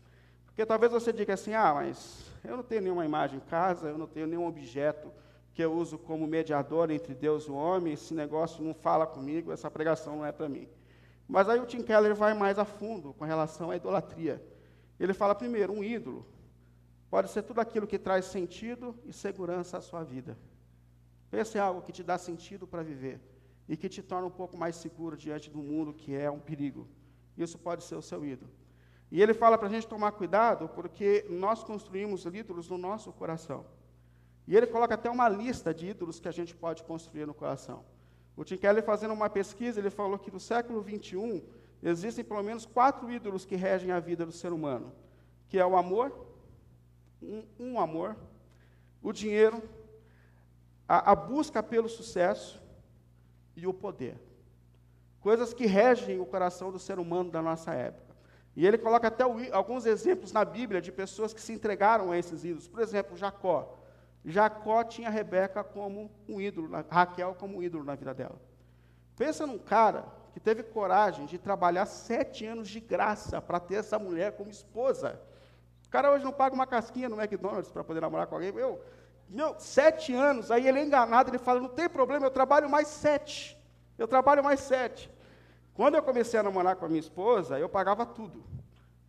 Porque 0.46 0.66
talvez 0.66 0.90
você 0.90 1.12
diga 1.12 1.34
assim: 1.34 1.54
ah, 1.54 1.74
mas 1.74 2.24
eu 2.44 2.56
não 2.56 2.64
tenho 2.64 2.82
nenhuma 2.82 3.04
imagem 3.04 3.36
em 3.36 3.48
casa, 3.48 3.88
eu 3.88 3.96
não 3.96 4.06
tenho 4.06 4.26
nenhum 4.26 4.46
objeto 4.46 5.12
que 5.54 5.62
eu 5.62 5.72
uso 5.72 5.96
como 5.96 6.26
mediador 6.26 6.90
entre 6.90 7.14
Deus 7.14 7.44
e 7.44 7.50
o 7.50 7.54
homem, 7.54 7.92
esse 7.92 8.14
negócio 8.14 8.64
não 8.64 8.74
fala 8.74 9.06
comigo, 9.06 9.52
essa 9.52 9.70
pregação 9.70 10.16
não 10.16 10.26
é 10.26 10.32
para 10.32 10.48
mim. 10.48 10.68
Mas 11.28 11.48
aí 11.48 11.60
o 11.60 11.66
Tim 11.66 11.82
Keller 11.82 12.14
vai 12.14 12.34
mais 12.34 12.58
a 12.58 12.64
fundo 12.64 13.12
com 13.14 13.24
relação 13.24 13.70
à 13.70 13.76
idolatria. 13.76 14.42
Ele 14.98 15.14
fala, 15.14 15.34
primeiro, 15.34 15.72
um 15.72 15.84
ídolo 15.84 16.26
pode 17.10 17.30
ser 17.30 17.42
tudo 17.42 17.60
aquilo 17.60 17.86
que 17.86 17.98
traz 17.98 18.26
sentido 18.26 18.94
e 19.04 19.12
segurança 19.12 19.78
à 19.78 19.80
sua 19.80 20.02
vida. 20.04 20.36
Pense 21.30 21.56
em 21.56 21.60
algo 21.60 21.82
que 21.82 21.92
te 21.92 22.02
dá 22.02 22.18
sentido 22.18 22.66
para 22.66 22.82
viver 22.82 23.20
e 23.68 23.76
que 23.76 23.88
te 23.88 24.02
torna 24.02 24.26
um 24.26 24.30
pouco 24.30 24.56
mais 24.56 24.76
seguro 24.76 25.16
diante 25.16 25.50
do 25.50 25.58
mundo 25.58 25.92
que 25.92 26.14
é 26.14 26.30
um 26.30 26.40
perigo. 26.40 26.88
Isso 27.36 27.58
pode 27.58 27.84
ser 27.84 27.94
o 27.94 28.02
seu 28.02 28.24
ídolo. 28.24 28.50
E 29.10 29.22
ele 29.22 29.32
fala 29.32 29.56
para 29.56 29.68
a 29.68 29.70
gente 29.70 29.86
tomar 29.86 30.12
cuidado 30.12 30.68
porque 30.68 31.24
nós 31.28 31.62
construímos 31.62 32.24
ídolos 32.24 32.68
no 32.68 32.76
nosso 32.76 33.12
coração. 33.12 33.64
E 34.46 34.56
ele 34.56 34.66
coloca 34.66 34.94
até 34.94 35.10
uma 35.10 35.28
lista 35.28 35.72
de 35.72 35.88
ídolos 35.88 36.18
que 36.18 36.28
a 36.28 36.32
gente 36.32 36.54
pode 36.54 36.82
construir 36.82 37.26
no 37.26 37.34
coração. 37.34 37.84
O 38.36 38.44
Tim 38.44 38.56
Keller, 38.56 38.84
fazendo 38.84 39.12
uma 39.12 39.28
pesquisa, 39.28 39.80
ele 39.80 39.90
falou 39.90 40.18
que 40.18 40.30
no 40.30 40.40
século 40.40 40.82
XXI, 40.82 41.42
existem 41.82 42.24
pelo 42.24 42.42
menos 42.42 42.66
quatro 42.66 43.10
ídolos 43.10 43.44
que 43.44 43.56
regem 43.56 43.90
a 43.90 44.00
vida 44.00 44.26
do 44.26 44.32
ser 44.32 44.52
humano, 44.52 44.92
que 45.48 45.58
é 45.58 45.64
o 45.64 45.76
amor, 45.76 46.12
um, 47.22 47.44
um 47.58 47.80
amor, 47.80 48.16
o 49.02 49.12
dinheiro, 49.12 49.62
a, 50.88 51.12
a 51.12 51.14
busca 51.14 51.62
pelo 51.62 51.88
sucesso 51.88 52.60
e 53.54 53.66
o 53.66 53.74
poder. 53.74 54.18
Coisas 55.20 55.52
que 55.52 55.66
regem 55.66 56.20
o 56.20 56.26
coração 56.26 56.70
do 56.70 56.78
ser 56.78 56.98
humano 56.98 57.30
da 57.30 57.42
nossa 57.42 57.74
época. 57.74 58.16
E 58.56 58.66
ele 58.66 58.78
coloca 58.78 59.06
até 59.08 59.24
o, 59.24 59.36
alguns 59.52 59.86
exemplos 59.86 60.32
na 60.32 60.44
Bíblia 60.44 60.80
de 60.80 60.90
pessoas 60.90 61.32
que 61.32 61.40
se 61.40 61.52
entregaram 61.52 62.10
a 62.10 62.18
esses 62.18 62.44
ídolos. 62.44 62.66
Por 62.66 62.80
exemplo, 62.80 63.16
Jacó. 63.16 63.78
Jacó 64.24 64.82
tinha 64.82 65.08
Rebeca 65.08 65.62
como 65.62 66.10
um 66.28 66.40
ídolo, 66.40 66.70
Raquel 66.90 67.34
como 67.34 67.58
um 67.58 67.62
ídolo 67.62 67.84
na 67.84 67.94
vida 67.94 68.12
dela. 68.12 68.40
Pensa 69.16 69.46
num 69.46 69.58
cara 69.58 70.04
que 70.32 70.40
teve 70.40 70.62
coragem 70.62 71.26
de 71.26 71.38
trabalhar 71.38 71.86
sete 71.86 72.46
anos 72.46 72.68
de 72.68 72.80
graça 72.80 73.40
para 73.40 73.58
ter 73.58 73.76
essa 73.76 73.98
mulher 73.98 74.32
como 74.32 74.50
esposa. 74.50 75.20
O 75.86 75.88
cara 75.90 76.12
hoje 76.12 76.24
não 76.24 76.32
paga 76.32 76.54
uma 76.54 76.66
casquinha 76.66 77.08
no 77.08 77.20
McDonald's 77.20 77.70
para 77.70 77.82
poder 77.82 78.00
namorar 78.00 78.26
com 78.26 78.34
alguém. 78.34 78.52
Meu, 78.52 78.80
meu, 79.28 79.54
sete 79.58 80.14
anos, 80.14 80.50
aí 80.50 80.66
ele 80.66 80.80
é 80.80 80.84
enganado, 80.84 81.30
ele 81.30 81.38
fala, 81.38 81.60
não 81.60 81.68
tem 81.68 81.88
problema, 81.88 82.26
eu 82.26 82.30
trabalho 82.30 82.68
mais 82.68 82.88
sete. 82.88 83.58
Eu 83.96 84.06
trabalho 84.06 84.44
mais 84.44 84.60
sete. 84.60 85.10
Quando 85.74 85.94
eu 85.94 86.02
comecei 86.02 86.38
a 86.38 86.42
namorar 86.42 86.76
com 86.76 86.84
a 86.84 86.88
minha 86.88 87.00
esposa, 87.00 87.58
eu 87.58 87.68
pagava 87.68 88.04
tudo. 88.04 88.44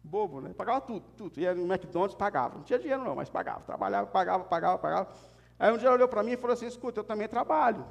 Bobo, 0.03 0.39
né? 0.39 0.53
Pagava 0.53 0.81
tudo, 0.81 1.05
tudo. 1.17 1.39
Ia 1.39 1.53
no 1.53 1.65
McDonald's, 1.65 2.15
pagava. 2.15 2.55
Não 2.55 2.63
tinha 2.63 2.79
dinheiro 2.79 3.03
não, 3.03 3.15
mas 3.15 3.29
pagava. 3.29 3.61
Trabalhava, 3.61 4.07
pagava, 4.07 4.43
pagava, 4.43 4.77
pagava. 4.77 5.09
Aí 5.57 5.73
um 5.73 5.77
dia 5.77 5.87
ela 5.87 5.95
olhou 5.95 6.07
para 6.07 6.23
mim 6.23 6.31
e 6.31 6.37
falou 6.37 6.53
assim, 6.53 6.67
escuta, 6.67 7.01
eu 7.01 7.03
também 7.03 7.27
trabalho. 7.27 7.85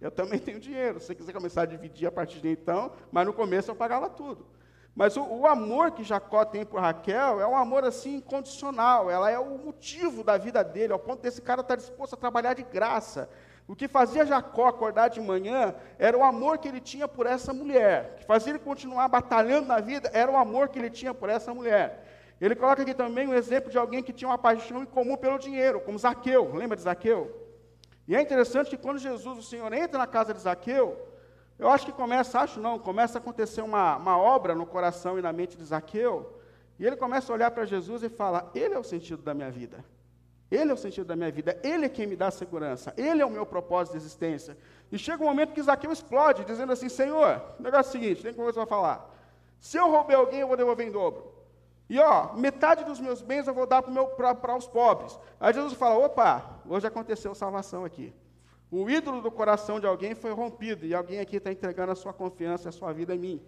Eu 0.00 0.10
também 0.10 0.38
tenho 0.38 0.58
dinheiro. 0.58 0.98
Se 0.98 1.06
você 1.06 1.14
quiser 1.14 1.32
começar 1.32 1.62
a 1.62 1.66
dividir 1.66 2.06
a 2.08 2.12
partir 2.12 2.40
de 2.40 2.48
então, 2.48 2.92
mas 3.12 3.26
no 3.26 3.32
começo 3.32 3.70
eu 3.70 3.76
pagava 3.76 4.08
tudo. 4.08 4.46
Mas 4.94 5.16
o, 5.16 5.22
o, 5.22 5.46
amor 5.46 5.92
que 5.92 6.02
Jacó 6.02 6.44
tem 6.44 6.64
por 6.64 6.80
Raquel 6.80 7.40
é 7.40 7.46
um 7.46 7.56
amor 7.56 7.84
assim 7.84 8.16
incondicional. 8.16 9.10
Ela 9.10 9.30
é 9.30 9.38
o 9.38 9.58
motivo 9.58 10.24
da 10.24 10.36
vida 10.36 10.64
dele, 10.64 10.92
ao 10.92 10.98
ponto 10.98 11.22
desse 11.22 11.40
cara 11.40 11.60
estar 11.60 11.76
disposto 11.76 12.14
a 12.14 12.16
trabalhar 12.16 12.54
de 12.54 12.62
graça. 12.62 13.30
O 13.68 13.76
que 13.76 13.86
fazia 13.86 14.26
Jacó 14.26 14.66
acordar 14.66 15.08
de 15.08 15.20
manhã 15.20 15.74
era 15.96 16.18
o 16.18 16.24
amor 16.24 16.58
que 16.58 16.66
ele 16.66 16.80
tinha 16.80 17.06
por 17.06 17.24
essa 17.24 17.52
mulher. 17.52 18.14
O 18.14 18.18
que 18.18 18.24
fazia 18.24 18.52
ele 18.52 18.58
continuar 18.58 19.06
batalhando 19.06 19.68
na 19.68 19.80
vida 19.80 20.10
era 20.12 20.30
o 20.30 20.36
amor 20.36 20.68
que 20.70 20.78
ele 20.78 20.90
tinha 20.90 21.14
por 21.14 21.28
essa 21.28 21.54
mulher. 21.54 22.04
Ele 22.40 22.56
coloca 22.56 22.82
aqui 22.82 22.94
também 22.94 23.28
um 23.28 23.34
exemplo 23.34 23.70
de 23.70 23.78
alguém 23.78 24.02
que 24.02 24.12
tinha 24.12 24.28
uma 24.28 24.38
paixão 24.38 24.82
em 24.82 24.86
comum 24.86 25.16
pelo 25.16 25.38
dinheiro, 25.38 25.80
como 25.80 25.98
Zaqueu. 25.98 26.52
Lembra 26.54 26.76
de 26.76 26.82
Zaqueu? 26.82 27.49
E 28.10 28.16
é 28.16 28.20
interessante 28.20 28.70
que 28.70 28.76
quando 28.76 28.98
Jesus, 28.98 29.38
o 29.38 29.42
Senhor, 29.42 29.72
entra 29.72 29.96
na 29.96 30.04
casa 30.04 30.34
de 30.34 30.40
Zaqueu, 30.40 30.98
eu 31.56 31.68
acho 31.68 31.86
que 31.86 31.92
começa, 31.92 32.40
acho 32.40 32.58
não, 32.58 32.76
começa 32.76 33.18
a 33.18 33.20
acontecer 33.20 33.62
uma, 33.62 33.96
uma 33.98 34.18
obra 34.18 34.52
no 34.52 34.66
coração 34.66 35.16
e 35.16 35.22
na 35.22 35.32
mente 35.32 35.56
de 35.56 35.62
Zaqueu, 35.62 36.36
e 36.76 36.84
ele 36.84 36.96
começa 36.96 37.32
a 37.32 37.34
olhar 37.34 37.52
para 37.52 37.64
Jesus 37.64 38.02
e 38.02 38.08
fala: 38.08 38.50
Ele 38.52 38.74
é 38.74 38.78
o 38.80 38.82
sentido 38.82 39.22
da 39.22 39.32
minha 39.32 39.48
vida. 39.48 39.84
Ele 40.50 40.72
é 40.72 40.74
o 40.74 40.76
sentido 40.76 41.06
da 41.06 41.14
minha 41.14 41.30
vida, 41.30 41.56
Ele 41.62 41.86
é 41.86 41.88
quem 41.88 42.04
me 42.04 42.16
dá 42.16 42.32
segurança, 42.32 42.92
Ele 42.96 43.22
é 43.22 43.24
o 43.24 43.30
meu 43.30 43.46
propósito 43.46 43.92
de 43.92 43.98
existência. 43.98 44.58
E 44.90 44.98
chega 44.98 45.22
um 45.22 45.26
momento 45.26 45.52
que 45.52 45.62
Zaqueu 45.62 45.92
explode, 45.92 46.44
dizendo 46.44 46.72
assim: 46.72 46.88
Senhor, 46.88 47.40
o 47.60 47.62
negócio 47.62 47.90
é 47.90 47.90
o 47.90 47.92
seguinte, 47.92 48.22
tem 48.24 48.32
você 48.32 48.58
vai 48.58 48.66
falar. 48.66 49.08
Se 49.60 49.76
eu 49.76 49.88
roubei 49.88 50.16
alguém, 50.16 50.40
eu 50.40 50.48
vou 50.48 50.56
devolver 50.56 50.84
em 50.84 50.90
dobro. 50.90 51.32
E 51.90 51.98
ó, 51.98 52.34
metade 52.34 52.84
dos 52.84 53.00
meus 53.00 53.20
bens 53.20 53.48
eu 53.48 53.52
vou 53.52 53.66
dar 53.66 53.82
para 53.82 54.56
os 54.56 54.68
pobres. 54.68 55.18
Aí 55.40 55.52
Jesus 55.52 55.72
fala: 55.74 55.98
opa, 55.98 56.60
hoje 56.68 56.86
aconteceu 56.86 57.34
salvação 57.34 57.84
aqui. 57.84 58.14
O 58.70 58.88
ídolo 58.88 59.20
do 59.20 59.28
coração 59.28 59.80
de 59.80 59.86
alguém 59.86 60.14
foi 60.14 60.30
rompido, 60.30 60.86
e 60.86 60.94
alguém 60.94 61.18
aqui 61.18 61.38
está 61.38 61.50
entregando 61.50 61.90
a 61.90 61.96
sua 61.96 62.12
confiança, 62.12 62.68
a 62.68 62.72
sua 62.72 62.92
vida 62.92 63.12
em 63.12 63.18
mim. 63.18 63.42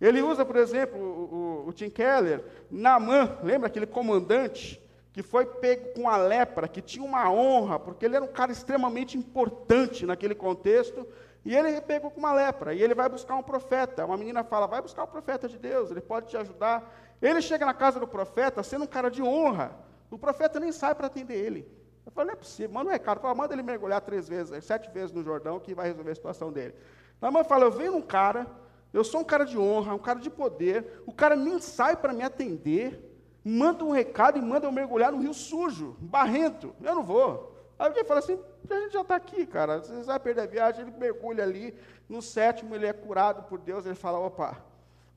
Ele 0.00 0.20
usa, 0.20 0.44
por 0.44 0.56
exemplo, 0.56 0.98
o, 0.98 1.62
o, 1.62 1.68
o 1.68 1.72
Tim 1.72 1.88
Keller, 1.88 2.44
Naaman, 2.68 3.38
lembra 3.44 3.68
aquele 3.68 3.86
comandante 3.86 4.82
que 5.12 5.22
foi 5.22 5.46
pego 5.46 5.92
com 5.94 6.08
a 6.08 6.16
lepra, 6.16 6.66
que 6.66 6.82
tinha 6.82 7.04
uma 7.04 7.30
honra, 7.30 7.78
porque 7.78 8.04
ele 8.04 8.16
era 8.16 8.24
um 8.24 8.32
cara 8.32 8.50
extremamente 8.50 9.16
importante 9.16 10.04
naquele 10.04 10.34
contexto, 10.34 11.06
e 11.44 11.56
ele 11.56 11.68
é 11.70 11.80
pego 11.80 12.10
com 12.10 12.18
uma 12.18 12.32
lepra, 12.32 12.74
e 12.74 12.82
ele 12.82 12.94
vai 12.94 13.08
buscar 13.08 13.36
um 13.36 13.42
profeta. 13.42 14.04
Uma 14.04 14.16
menina 14.16 14.44
fala: 14.44 14.66
vai 14.66 14.82
buscar 14.82 15.04
o 15.04 15.08
profeta 15.08 15.48
de 15.48 15.58
Deus, 15.58 15.90
ele 15.90 16.00
pode 16.00 16.28
te 16.28 16.36
ajudar. 16.36 16.92
Ele 17.20 17.40
chega 17.42 17.66
na 17.66 17.74
casa 17.74 18.00
do 18.00 18.06
profeta 18.06 18.62
sendo 18.62 18.84
um 18.84 18.88
cara 18.88 19.10
de 19.10 19.22
honra. 19.22 19.72
O 20.10 20.18
profeta 20.18 20.58
nem 20.58 20.72
sai 20.72 20.94
para 20.94 21.06
atender 21.06 21.36
ele. 21.36 21.80
Eu 22.04 22.10
falei, 22.12 22.28
não 22.28 22.34
é 22.34 22.36
possível, 22.36 22.72
manda 22.72 22.88
um 22.88 22.92
recado, 22.92 23.20
fala, 23.20 23.34
manda 23.34 23.54
ele 23.54 23.62
mergulhar 23.62 24.00
três 24.00 24.28
vezes, 24.28 24.64
sete 24.64 24.90
vezes 24.90 25.12
no 25.12 25.22
Jordão, 25.22 25.60
que 25.60 25.74
vai 25.74 25.86
resolver 25.88 26.10
a 26.10 26.14
situação 26.14 26.50
dele. 26.50 26.74
Mãe 27.20 27.44
fala, 27.44 27.64
eu 27.64 27.70
venho 27.70 27.94
um 27.94 28.02
cara, 28.02 28.46
eu 28.92 29.04
sou 29.04 29.20
um 29.20 29.24
cara 29.24 29.44
de 29.44 29.58
honra, 29.58 29.94
um 29.94 29.98
cara 29.98 30.18
de 30.18 30.30
poder, 30.30 31.02
o 31.06 31.12
cara 31.12 31.36
nem 31.36 31.60
sai 31.60 31.94
para 31.94 32.12
me 32.12 32.22
atender, 32.22 33.10
manda 33.44 33.84
um 33.84 33.92
recado 33.92 34.38
e 34.38 34.42
manda 34.42 34.66
eu 34.66 34.72
mergulhar 34.72 35.12
no 35.12 35.20
rio 35.20 35.34
sujo, 35.34 35.96
barrento. 36.00 36.74
Eu 36.82 36.94
não 36.94 37.04
vou. 37.04 37.49
Aí 37.80 37.86
alguém 37.86 38.04
fala 38.04 38.20
assim, 38.20 38.38
a 38.68 38.74
gente 38.74 38.92
já 38.92 39.00
está 39.00 39.16
aqui, 39.16 39.46
cara. 39.46 39.78
Você 39.78 40.02
vai 40.02 40.20
perder 40.20 40.42
a 40.42 40.46
viagem, 40.46 40.82
ele 40.82 40.92
mergulha 40.98 41.42
ali. 41.42 41.74
No 42.06 42.20
sétimo, 42.20 42.74
ele 42.74 42.86
é 42.86 42.92
curado 42.92 43.44
por 43.44 43.58
Deus. 43.58 43.86
Ele 43.86 43.94
fala: 43.94 44.18
opa, 44.18 44.58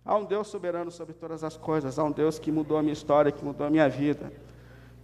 há 0.05 0.15
um 0.15 0.23
Deus 0.23 0.47
soberano 0.47 0.89
sobre 0.89 1.13
todas 1.13 1.43
as 1.43 1.57
coisas. 1.57 1.99
Há 1.99 2.05
um 2.05 2.11
Deus 2.11 2.39
que 2.39 2.53
mudou 2.53 2.77
a 2.77 2.81
minha 2.81 2.93
história, 2.93 3.33
que 3.33 3.43
mudou 3.43 3.67
a 3.67 3.69
minha 3.69 3.89
vida. 3.89 4.31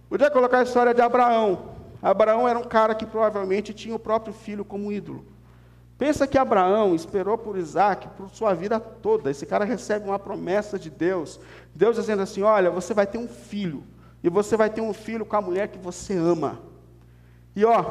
Podia 0.08 0.30
colocar 0.30 0.60
a 0.60 0.62
história 0.62 0.94
de 0.94 1.02
Abraão. 1.02 1.74
Abraão 2.00 2.48
era 2.48 2.58
um 2.58 2.64
cara 2.64 2.94
que 2.94 3.04
provavelmente 3.04 3.74
tinha 3.74 3.94
o 3.94 3.98
próprio 3.98 4.32
filho 4.32 4.64
como 4.64 4.90
ídolo. 4.90 5.26
Pensa 5.98 6.26
que 6.26 6.38
Abraão 6.38 6.94
esperou 6.94 7.36
por 7.36 7.58
Isaac 7.58 8.08
por 8.16 8.30
sua 8.30 8.54
vida 8.54 8.80
toda. 8.80 9.30
Esse 9.30 9.44
cara 9.44 9.66
recebe 9.66 10.08
uma 10.08 10.18
promessa 10.18 10.78
de 10.78 10.88
Deus. 10.88 11.38
Deus 11.74 11.96
dizendo 11.96 12.22
assim: 12.22 12.40
Olha, 12.40 12.70
você 12.70 12.94
vai 12.94 13.06
ter 13.06 13.18
um 13.18 13.28
filho. 13.28 13.84
E 14.22 14.30
você 14.30 14.56
vai 14.56 14.70
ter 14.70 14.80
um 14.80 14.94
filho 14.94 15.26
com 15.26 15.36
a 15.36 15.42
mulher 15.42 15.68
que 15.68 15.78
você 15.78 16.16
ama. 16.16 16.69
E 17.54 17.64
ó, 17.64 17.82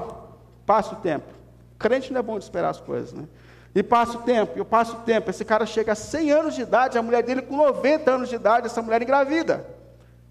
passa 0.65 0.93
o 0.93 0.97
tempo. 0.97 1.33
Crente 1.77 2.11
não 2.11 2.19
é 2.19 2.23
bom 2.23 2.37
de 2.37 2.43
esperar 2.43 2.69
as 2.69 2.79
coisas, 2.79 3.13
né? 3.13 3.25
E 3.73 3.83
passa 3.83 4.17
o 4.17 4.21
tempo, 4.21 4.57
eu 4.57 4.65
passo 4.65 4.97
o 4.97 4.99
tempo. 5.01 5.29
Esse 5.29 5.45
cara 5.45 5.65
chega 5.65 5.91
a 5.91 5.95
100 5.95 6.31
anos 6.31 6.55
de 6.55 6.61
idade, 6.61 6.97
a 6.97 7.01
mulher 7.01 7.23
dele 7.23 7.41
com 7.41 7.55
90 7.55 8.11
anos 8.11 8.29
de 8.29 8.35
idade, 8.35 8.65
essa 8.65 8.81
mulher 8.81 9.01
engravida. 9.01 9.65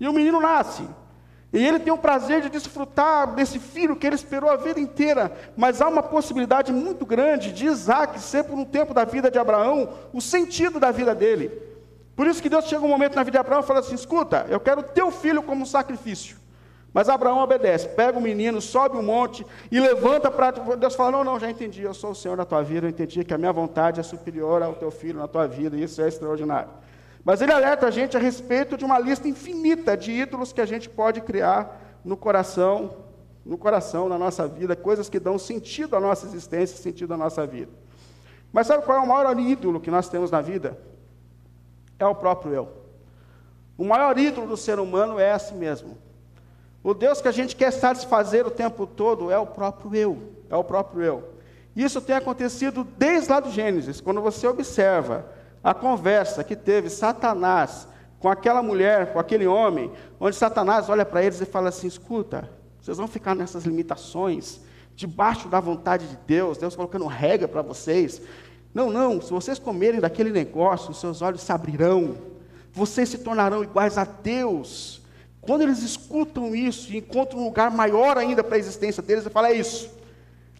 E 0.00 0.08
o 0.08 0.12
menino 0.12 0.40
nasce. 0.40 0.82
E 1.52 1.64
ele 1.64 1.78
tem 1.78 1.92
o 1.92 1.98
prazer 1.98 2.42
de 2.42 2.50
desfrutar 2.50 3.34
desse 3.34 3.58
filho 3.58 3.96
que 3.96 4.06
ele 4.06 4.16
esperou 4.16 4.50
a 4.50 4.56
vida 4.56 4.78
inteira. 4.78 5.32
Mas 5.56 5.80
há 5.80 5.88
uma 5.88 6.02
possibilidade 6.02 6.72
muito 6.72 7.06
grande 7.06 7.52
de 7.52 7.66
Isaac 7.66 8.20
ser, 8.20 8.44
por 8.44 8.58
um 8.58 8.64
tempo 8.64 8.92
da 8.92 9.04
vida 9.04 9.30
de 9.30 9.38
Abraão, 9.38 9.88
o 10.12 10.20
sentido 10.20 10.78
da 10.78 10.90
vida 10.90 11.14
dele. 11.14 11.50
Por 12.14 12.26
isso 12.26 12.42
que 12.42 12.50
Deus 12.50 12.66
chega 12.66 12.84
um 12.84 12.88
momento 12.88 13.14
na 13.14 13.22
vida 13.22 13.38
de 13.38 13.40
Abraão 13.40 13.60
e 13.60 13.66
fala 13.66 13.80
assim: 13.80 13.94
escuta, 13.94 14.44
eu 14.50 14.60
quero 14.60 14.82
teu 14.82 15.10
filho 15.10 15.42
como 15.42 15.62
um 15.62 15.66
sacrifício. 15.66 16.36
Mas 16.98 17.08
Abraão 17.08 17.38
obedece, 17.38 17.90
pega 17.90 18.18
o 18.18 18.20
menino, 18.20 18.60
sobe 18.60 18.96
o 18.96 18.98
um 18.98 19.04
monte 19.04 19.46
e 19.70 19.78
levanta 19.78 20.32
para. 20.32 20.50
Deus 20.50 20.96
fala: 20.96 21.12
Não, 21.12 21.22
não, 21.22 21.38
já 21.38 21.48
entendi, 21.48 21.82
eu 21.82 21.94
sou 21.94 22.10
o 22.10 22.14
Senhor 22.14 22.36
na 22.36 22.44
tua 22.44 22.60
vida, 22.60 22.86
eu 22.86 22.90
entendi 22.90 23.22
que 23.22 23.32
a 23.32 23.38
minha 23.38 23.52
vontade 23.52 24.00
é 24.00 24.02
superior 24.02 24.64
ao 24.64 24.74
teu 24.74 24.90
filho 24.90 25.16
na 25.16 25.28
tua 25.28 25.46
vida, 25.46 25.76
e 25.76 25.84
isso 25.84 26.02
é 26.02 26.08
extraordinário. 26.08 26.70
Mas 27.24 27.40
ele 27.40 27.52
alerta 27.52 27.86
a 27.86 27.90
gente 27.92 28.16
a 28.16 28.20
respeito 28.20 28.76
de 28.76 28.84
uma 28.84 28.98
lista 28.98 29.28
infinita 29.28 29.96
de 29.96 30.10
ídolos 30.10 30.52
que 30.52 30.60
a 30.60 30.66
gente 30.66 30.88
pode 30.88 31.20
criar 31.20 32.00
no 32.04 32.16
coração, 32.16 32.96
no 33.46 33.56
coração, 33.56 34.08
na 34.08 34.18
nossa 34.18 34.48
vida, 34.48 34.74
coisas 34.74 35.08
que 35.08 35.20
dão 35.20 35.38
sentido 35.38 35.94
à 35.94 36.00
nossa 36.00 36.26
existência, 36.26 36.76
sentido 36.76 37.14
à 37.14 37.16
nossa 37.16 37.46
vida. 37.46 37.70
Mas 38.52 38.66
sabe 38.66 38.84
qual 38.84 38.98
é 38.98 39.00
o 39.00 39.06
maior 39.06 39.38
ídolo 39.38 39.78
que 39.78 39.88
nós 39.88 40.08
temos 40.08 40.32
na 40.32 40.40
vida? 40.40 40.76
É 41.96 42.04
o 42.04 42.14
próprio 42.16 42.52
eu. 42.52 42.68
O 43.76 43.84
maior 43.84 44.18
ídolo 44.18 44.48
do 44.48 44.56
ser 44.56 44.80
humano 44.80 45.20
é 45.20 45.30
a 45.30 45.38
si 45.38 45.54
mesmo. 45.54 46.07
O 46.82 46.94
Deus 46.94 47.20
que 47.20 47.28
a 47.28 47.32
gente 47.32 47.56
quer 47.56 47.72
satisfazer 47.72 48.46
o 48.46 48.50
tempo 48.50 48.86
todo 48.86 49.30
é 49.30 49.38
o 49.38 49.46
próprio 49.46 49.94
eu. 49.94 50.18
É 50.48 50.56
o 50.56 50.64
próprio 50.64 51.02
eu. 51.02 51.24
Isso 51.74 52.00
tem 52.00 52.16
acontecido 52.16 52.86
desde 52.96 53.30
lá 53.30 53.40
do 53.40 53.50
Gênesis, 53.50 54.00
quando 54.00 54.20
você 54.20 54.46
observa 54.46 55.26
a 55.62 55.74
conversa 55.74 56.42
que 56.42 56.56
teve 56.56 56.88
Satanás 56.88 57.86
com 58.18 58.28
aquela 58.28 58.62
mulher, 58.62 59.12
com 59.12 59.18
aquele 59.18 59.46
homem, 59.46 59.92
onde 60.18 60.36
Satanás 60.36 60.88
olha 60.88 61.04
para 61.04 61.22
eles 61.22 61.40
e 61.40 61.46
fala 61.46 61.68
assim: 61.68 61.86
escuta, 61.86 62.50
vocês 62.80 62.96
vão 62.96 63.06
ficar 63.06 63.34
nessas 63.34 63.64
limitações, 63.64 64.60
debaixo 64.94 65.48
da 65.48 65.60
vontade 65.60 66.06
de 66.06 66.16
Deus, 66.26 66.58
Deus 66.58 66.74
colocando 66.74 67.06
regra 67.06 67.46
para 67.46 67.62
vocês. 67.62 68.20
Não, 68.74 68.90
não, 68.90 69.20
se 69.20 69.30
vocês 69.30 69.58
comerem 69.58 70.00
daquele 70.00 70.30
negócio, 70.30 70.92
seus 70.92 71.22
olhos 71.22 71.42
se 71.42 71.52
abrirão, 71.52 72.16
vocês 72.72 73.08
se 73.08 73.18
tornarão 73.18 73.62
iguais 73.62 73.96
a 73.96 74.04
Deus. 74.04 74.97
Quando 75.40 75.62
eles 75.62 75.82
escutam 75.82 76.54
isso 76.54 76.92
e 76.92 76.98
encontram 76.98 77.40
um 77.40 77.44
lugar 77.44 77.70
maior 77.70 78.18
ainda 78.18 78.42
para 78.42 78.56
a 78.56 78.58
existência 78.58 79.02
deles, 79.02 79.24
ele 79.24 79.32
fala: 79.32 79.48
é 79.48 79.54
isso. 79.54 79.90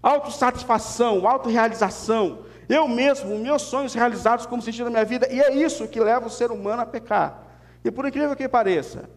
Autossatisfação, 0.03 1.27
autorrealização, 1.27 2.41
eu 2.69 2.87
mesmo, 2.87 3.39
meus 3.39 3.63
sonhos 3.63 3.95
realizados 3.95 4.47
como 4.47 4.63
sentido 4.63 4.85
da 4.85 4.91
minha 4.91 5.05
vida, 5.05 5.27
e 5.31 5.41
é 5.41 5.55
isso 5.55 5.89
que 5.89 5.99
leva 5.99 6.27
o 6.27 6.31
ser 6.31 6.51
humano 6.51 6.83
a 6.83 6.87
pecar. 6.87 7.43
E 7.85 7.91
por 7.91 8.07
incrível 8.07 8.37
que 8.37 8.49
pareça, 8.49 9.09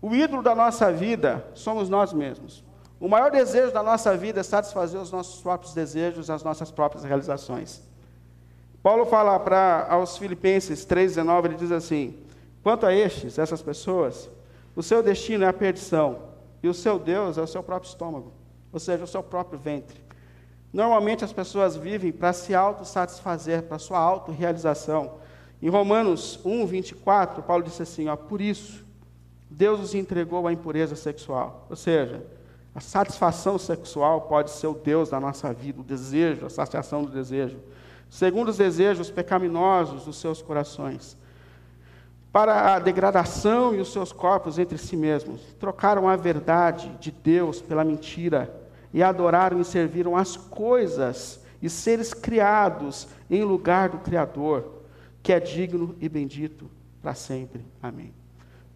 o 0.00 0.14
ídolo 0.14 0.42
da 0.42 0.54
nossa 0.54 0.90
vida 0.90 1.44
somos 1.54 1.88
nós 1.88 2.12
mesmos. 2.12 2.64
O 2.98 3.08
maior 3.08 3.30
desejo 3.30 3.72
da 3.72 3.82
nossa 3.82 4.16
vida 4.16 4.40
é 4.40 4.42
satisfazer 4.42 5.00
os 5.00 5.12
nossos 5.12 5.42
próprios 5.42 5.74
desejos, 5.74 6.30
as 6.30 6.42
nossas 6.42 6.70
próprias 6.70 7.04
realizações. 7.04 7.82
Paulo 8.82 9.04
fala 9.04 9.38
para 9.38 9.86
aos 9.90 10.16
Filipenses 10.16 10.86
3,19, 10.86 11.44
ele 11.44 11.54
diz 11.56 11.72
assim: 11.72 12.16
Quanto 12.62 12.86
a 12.86 12.94
estes, 12.94 13.38
essas 13.38 13.60
pessoas, 13.60 14.28
o 14.74 14.82
seu 14.82 15.02
destino 15.02 15.44
é 15.44 15.48
a 15.48 15.52
perdição, 15.52 16.30
e 16.62 16.68
o 16.68 16.74
seu 16.74 16.98
Deus 16.98 17.38
é 17.38 17.42
o 17.42 17.46
seu 17.46 17.62
próprio 17.62 17.88
estômago, 17.88 18.32
ou 18.72 18.78
seja, 18.78 19.04
o 19.04 19.06
seu 19.06 19.22
próprio 19.22 19.58
ventre. 19.58 20.00
Normalmente 20.72 21.24
as 21.24 21.32
pessoas 21.32 21.76
vivem 21.76 22.12
para 22.12 22.32
se 22.32 22.54
autossatisfazer, 22.54 23.64
para 23.64 23.78
sua 23.78 23.98
autorrealização. 23.98 25.14
Em 25.60 25.68
Romanos 25.68 26.38
1, 26.44 26.66
24, 26.66 27.42
Paulo 27.42 27.64
disse 27.64 27.82
assim: 27.82 28.08
ó, 28.08 28.16
Por 28.16 28.40
isso, 28.40 28.84
Deus 29.50 29.80
os 29.80 29.94
entregou 29.94 30.46
à 30.46 30.52
impureza 30.52 30.94
sexual. 30.94 31.66
Ou 31.68 31.74
seja, 31.74 32.24
a 32.74 32.80
satisfação 32.80 33.58
sexual 33.58 34.22
pode 34.22 34.50
ser 34.50 34.68
o 34.68 34.74
Deus 34.74 35.10
da 35.10 35.18
nossa 35.18 35.52
vida, 35.52 35.80
o 35.80 35.84
desejo, 35.84 36.46
a 36.46 36.50
saciação 36.50 37.02
do 37.02 37.10
desejo. 37.10 37.58
Segundo 38.08 38.48
os 38.48 38.56
desejos 38.56 39.10
pecaminosos 39.10 40.04
dos 40.04 40.18
seus 40.18 40.40
corações. 40.40 41.16
Para 42.32 42.74
a 42.74 42.78
degradação 42.78 43.74
e 43.74 43.80
os 43.80 43.92
seus 43.92 44.12
corpos 44.12 44.58
entre 44.58 44.78
si 44.78 44.96
mesmos. 44.96 45.40
Trocaram 45.58 46.08
a 46.08 46.16
verdade 46.16 46.90
de 47.00 47.10
Deus 47.10 47.60
pela 47.60 47.84
mentira. 47.84 48.54
E 48.92 49.02
adoraram 49.02 49.60
e 49.60 49.64
serviram 49.64 50.16
as 50.16 50.36
coisas 50.36 51.40
e 51.62 51.68
seres 51.68 52.12
criados 52.12 53.08
em 53.28 53.44
lugar 53.44 53.88
do 53.88 53.98
Criador 53.98 54.80
que 55.22 55.32
é 55.32 55.40
digno 55.40 55.94
e 56.00 56.08
bendito 56.08 56.70
para 57.00 57.14
sempre. 57.14 57.64
Amém. 57.82 58.19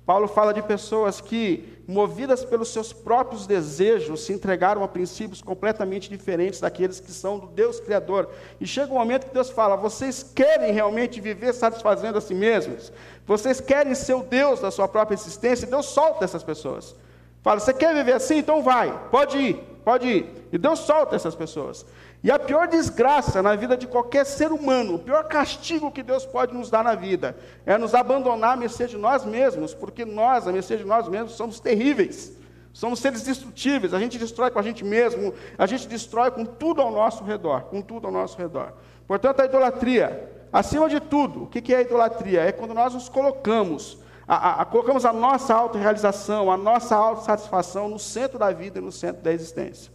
Paulo 0.07 0.29
fala 0.29 0.53
de 0.53 0.61
pessoas 0.61 1.19
que, 1.19 1.83
movidas 1.89 2.45
pelos 2.45 2.69
seus 2.69 2.93
próprios 2.93 3.47
desejos, 3.47 4.25
se 4.25 4.35
entregaram 4.35 4.85
a 4.85 4.89
princípios 4.89 5.41
completamente 5.41 6.11
diferentes 6.11 6.61
daqueles 6.61 7.01
que 7.01 7.11
são 7.11 7.39
do 7.39 7.47
Deus 7.47 7.81
Criador. 7.81 8.29
E 8.61 8.67
chega 8.67 8.93
um 8.93 8.99
momento 8.99 9.27
que 9.27 9.35
Deus 9.35 9.49
fala: 9.49 9.77
vocês 9.77 10.23
querem 10.23 10.73
realmente 10.73 11.23
viver 11.23 11.55
satisfazendo 11.55 12.19
a 12.19 12.21
si 12.21 12.35
mesmos? 12.35 12.93
Vocês 13.27 13.63
querem 13.63 13.95
ser 13.95 14.15
o 14.15 14.23
Deus 14.23 14.61
da 14.61 14.71
sua 14.71 14.87
própria 14.87 15.15
existência? 15.15 15.67
Deus 15.67 15.87
solta 15.87 16.25
essas 16.25 16.43
pessoas. 16.43 16.95
Fala: 17.43 17.59
você 17.59 17.73
quer 17.73 17.95
viver 17.95 18.13
assim? 18.13 18.39
Então 18.39 18.63
vai, 18.63 19.09
pode 19.11 19.39
ir, 19.39 19.55
pode 19.83 20.07
ir. 20.07 20.49
E 20.53 20.59
Deus 20.59 20.81
solta 20.81 21.17
essas 21.17 21.35
pessoas. 21.35 21.87
E 22.25 22.31
a 22.31 22.39
pior 22.39 22.67
desgraça 22.67 23.43
na 23.43 23.55
vida 23.55 23.77
de 23.77 23.87
qualquer 23.87 24.25
ser 24.25 24.51
humano, 24.51 24.95
o 24.95 24.99
pior 24.99 25.25
castigo 25.25 25.93
que 25.93 26.03
Deus 26.03 26.25
pode 26.25 26.55
nos 26.55 26.71
dar 26.71 26.83
na 26.83 26.95
vida, 26.95 27.37
é 27.67 27.77
nos 27.77 27.95
abandonar 27.95 28.55
a 28.55 28.57
mercê 28.57 28.87
de 28.87 28.97
nós 28.97 29.27
mesmos, 29.27 29.75
porque 29.75 30.07
nós, 30.07 30.49
a 30.49 30.53
mercê 30.53 30.79
de 30.79 30.87
nós 30.87 31.07
mesmos, 31.07 31.35
somos 31.35 31.61
terríveis. 31.61 32.33
Somos 32.73 32.99
seres 32.99 33.23
destrutíveis, 33.23 33.93
a 33.93 33.99
gente 34.01 34.19
destrói 34.19 34.51
com 34.51 34.59
a 34.59 34.63
gente 34.63 34.83
mesmo, 34.83 35.35
a 35.59 35.67
gente 35.67 35.87
destrói 35.87 36.31
com 36.31 36.47
tudo 36.47 36.81
ao 36.81 36.91
nosso 36.91 37.23
redor, 37.23 37.65
com 37.65 37.83
tudo 37.83 38.07
ao 38.07 38.13
nosso 38.13 38.39
redor. 38.39 38.73
Portanto, 39.07 39.41
a 39.41 39.45
idolatria, 39.45 40.33
acima 40.51 40.89
de 40.89 41.01
tudo, 41.01 41.43
o 41.43 41.47
que 41.47 41.75
é 41.75 41.77
a 41.77 41.83
idolatria? 41.83 42.41
É 42.41 42.51
quando 42.51 42.73
nós 42.73 42.95
nos 42.95 43.07
colocamos, 43.07 43.99
a, 44.27 44.35
a, 44.35 44.63
a, 44.63 44.65
colocamos 44.65 45.05
a 45.05 45.13
nossa 45.13 45.55
autorrealização, 45.55 46.51
a 46.51 46.57
nossa 46.57 46.97
autossatisfação 46.97 47.87
no 47.87 47.99
centro 47.99 48.39
da 48.39 48.51
vida 48.51 48.79
e 48.79 48.83
no 48.83 48.91
centro 48.91 49.23
da 49.23 49.31
existência. 49.31 49.93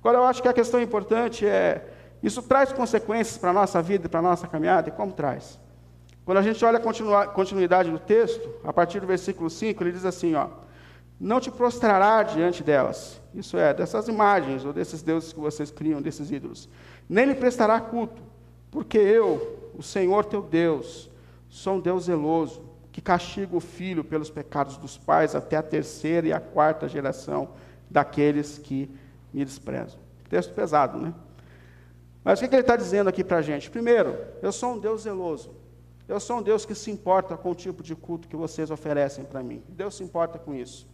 Agora, 0.00 0.18
eu 0.18 0.24
acho 0.24 0.42
que 0.42 0.48
a 0.48 0.52
questão 0.52 0.80
importante 0.80 1.46
é: 1.46 1.86
isso 2.22 2.42
traz 2.42 2.72
consequências 2.72 3.38
para 3.38 3.50
a 3.50 3.52
nossa 3.52 3.80
vida 3.82 4.08
para 4.08 4.20
a 4.20 4.22
nossa 4.22 4.46
caminhada? 4.46 4.88
E 4.88 4.92
como 4.92 5.12
traz? 5.12 5.58
Quando 6.24 6.38
a 6.38 6.42
gente 6.42 6.62
olha 6.64 6.78
a 6.78 7.26
continuidade 7.26 7.90
do 7.90 7.98
texto, 7.98 8.50
a 8.62 8.72
partir 8.72 9.00
do 9.00 9.06
versículo 9.06 9.48
5, 9.48 9.82
ele 9.82 9.92
diz 9.92 10.04
assim: 10.04 10.34
ó, 10.34 10.48
Não 11.18 11.40
te 11.40 11.50
prostrará 11.50 12.22
diante 12.22 12.62
delas, 12.62 13.20
isso 13.34 13.56
é, 13.56 13.72
dessas 13.72 14.08
imagens 14.08 14.64
ou 14.64 14.72
desses 14.72 15.02
deuses 15.02 15.32
que 15.32 15.40
vocês 15.40 15.70
criam, 15.70 16.02
desses 16.02 16.30
ídolos, 16.30 16.68
nem 17.08 17.24
lhe 17.24 17.34
prestará 17.34 17.80
culto, 17.80 18.22
porque 18.70 18.98
eu, 18.98 19.70
o 19.74 19.82
Senhor 19.82 20.24
teu 20.26 20.42
Deus, 20.42 21.10
sou 21.48 21.76
um 21.76 21.80
Deus 21.80 22.04
zeloso, 22.04 22.62
que 22.92 23.00
castiga 23.00 23.56
o 23.56 23.60
filho 23.60 24.02
pelos 24.02 24.28
pecados 24.28 24.76
dos 24.76 24.98
pais 24.98 25.34
até 25.34 25.56
a 25.56 25.62
terceira 25.62 26.26
e 26.26 26.32
a 26.32 26.40
quarta 26.40 26.88
geração 26.88 27.50
daqueles 27.88 28.58
que 28.58 28.90
me 29.38 29.44
desprezam. 29.44 29.98
Texto 30.28 30.52
pesado, 30.52 30.98
né? 30.98 31.14
Mas 32.24 32.40
o 32.40 32.46
que, 32.46 32.54
ele 32.54 32.60
está 32.60 32.76
dizendo 32.76 33.08
aqui 33.08 33.24
para 33.24 33.38
a 33.38 33.42
gente? 33.42 33.70
Primeiro, 33.70 34.18
eu 34.42 34.52
sou 34.52 34.74
um 34.74 34.78
Deus 34.78 35.02
zeloso. 35.02 35.54
Eu 36.06 36.18
sou 36.20 36.38
um 36.38 36.42
Deus 36.42 36.66
que 36.66 36.74
se 36.74 36.90
importa 36.90 37.36
com 37.36 37.50
o 37.50 37.54
tipo 37.54 37.82
de 37.82 37.94
culto 37.94 38.28
que 38.28 38.36
vocês 38.36 38.70
oferecem 38.70 39.24
para 39.24 39.42
mim. 39.42 39.62
Deus 39.68 39.96
se 39.96 40.02
importa 40.02 40.38
com 40.38 40.54
isso. 40.54 40.86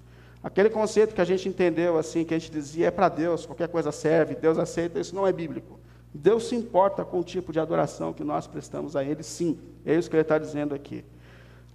Aquele 0.42 0.68
conceito 0.68 1.14
que 1.14 1.20
a 1.20 1.24
gente 1.24 1.48
entendeu 1.48 1.98
assim, 1.98 2.24
que 2.24 2.34
a 2.34 2.38
gente 2.38 2.52
dizia 2.52 2.88
é 2.88 2.90
para 2.90 3.08
Deus, 3.08 3.46
qualquer 3.46 3.68
coisa 3.68 3.90
serve, 3.90 4.34
Deus 4.34 4.58
aceita, 4.58 5.00
isso 5.00 5.14
não 5.14 5.26
é 5.26 5.32
bíblico. 5.32 5.80
Deus 6.12 6.48
se 6.48 6.54
importa 6.54 7.04
com 7.04 7.20
o 7.20 7.24
tipo 7.24 7.52
de 7.52 7.58
adoração 7.58 8.12
que 8.12 8.22
nós 8.22 8.46
prestamos 8.46 8.94
a 8.94 9.02
Ele, 9.02 9.22
sim. 9.22 9.58
É 9.84 9.94
isso 9.94 10.08
que 10.08 10.14
ele 10.14 10.22
está 10.22 10.38
dizendo 10.38 10.74
aqui. 10.74 11.04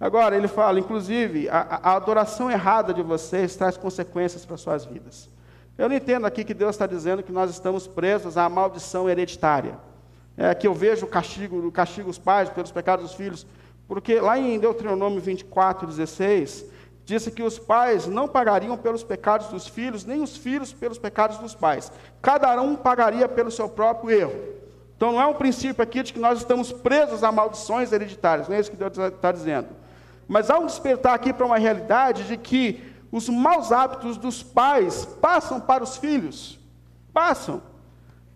Agora, 0.00 0.34
ele 0.34 0.48
fala, 0.48 0.80
inclusive, 0.80 1.46
a, 1.50 1.58
a 1.82 1.96
adoração 1.96 2.50
errada 2.50 2.94
de 2.94 3.02
vocês 3.02 3.54
traz 3.54 3.76
consequências 3.76 4.46
para 4.46 4.56
suas 4.56 4.86
vidas. 4.86 5.28
Eu 5.80 5.88
não 5.88 5.96
entendo 5.96 6.26
aqui 6.26 6.44
que 6.44 6.52
Deus 6.52 6.74
está 6.74 6.86
dizendo 6.86 7.22
que 7.22 7.32
nós 7.32 7.50
estamos 7.50 7.86
presos 7.86 8.36
à 8.36 8.46
maldição 8.50 9.08
hereditária. 9.08 9.78
É, 10.36 10.54
que 10.54 10.66
eu 10.66 10.74
vejo 10.74 11.06
o 11.06 11.08
castigo, 11.08 11.56
o 11.66 11.72
castigo 11.72 12.10
os 12.10 12.18
pais 12.18 12.50
pelos 12.50 12.70
pecados 12.70 13.06
dos 13.06 13.14
filhos. 13.14 13.46
Porque 13.88 14.20
lá 14.20 14.38
em 14.38 14.58
Deuteronômio 14.58 15.22
24, 15.22 15.86
16, 15.86 16.66
disse 17.06 17.30
que 17.30 17.42
os 17.42 17.58
pais 17.58 18.06
não 18.06 18.28
pagariam 18.28 18.76
pelos 18.76 19.02
pecados 19.02 19.46
dos 19.46 19.66
filhos, 19.66 20.04
nem 20.04 20.22
os 20.22 20.36
filhos 20.36 20.70
pelos 20.70 20.98
pecados 20.98 21.38
dos 21.38 21.54
pais. 21.54 21.90
Cada 22.20 22.60
um 22.60 22.76
pagaria 22.76 23.26
pelo 23.26 23.50
seu 23.50 23.66
próprio 23.66 24.10
erro. 24.10 24.38
Então 24.98 25.12
não 25.12 25.22
é 25.22 25.24
um 25.24 25.32
princípio 25.32 25.82
aqui 25.82 26.02
de 26.02 26.12
que 26.12 26.20
nós 26.20 26.40
estamos 26.40 26.70
presos 26.70 27.24
a 27.24 27.32
maldições 27.32 27.90
hereditárias, 27.90 28.48
não 28.48 28.54
é 28.54 28.60
isso 28.60 28.70
que 28.70 28.76
Deus 28.76 28.98
está 28.98 29.32
dizendo. 29.32 29.68
Mas 30.28 30.50
há 30.50 30.58
um 30.58 30.66
despertar 30.66 31.14
aqui 31.14 31.32
para 31.32 31.46
uma 31.46 31.56
realidade 31.56 32.24
de 32.24 32.36
que 32.36 32.89
os 33.12 33.28
maus 33.28 33.72
hábitos 33.72 34.16
dos 34.16 34.42
pais 34.42 35.04
passam 35.04 35.60
para 35.60 35.82
os 35.82 35.96
filhos. 35.96 36.58
Passam. 37.12 37.62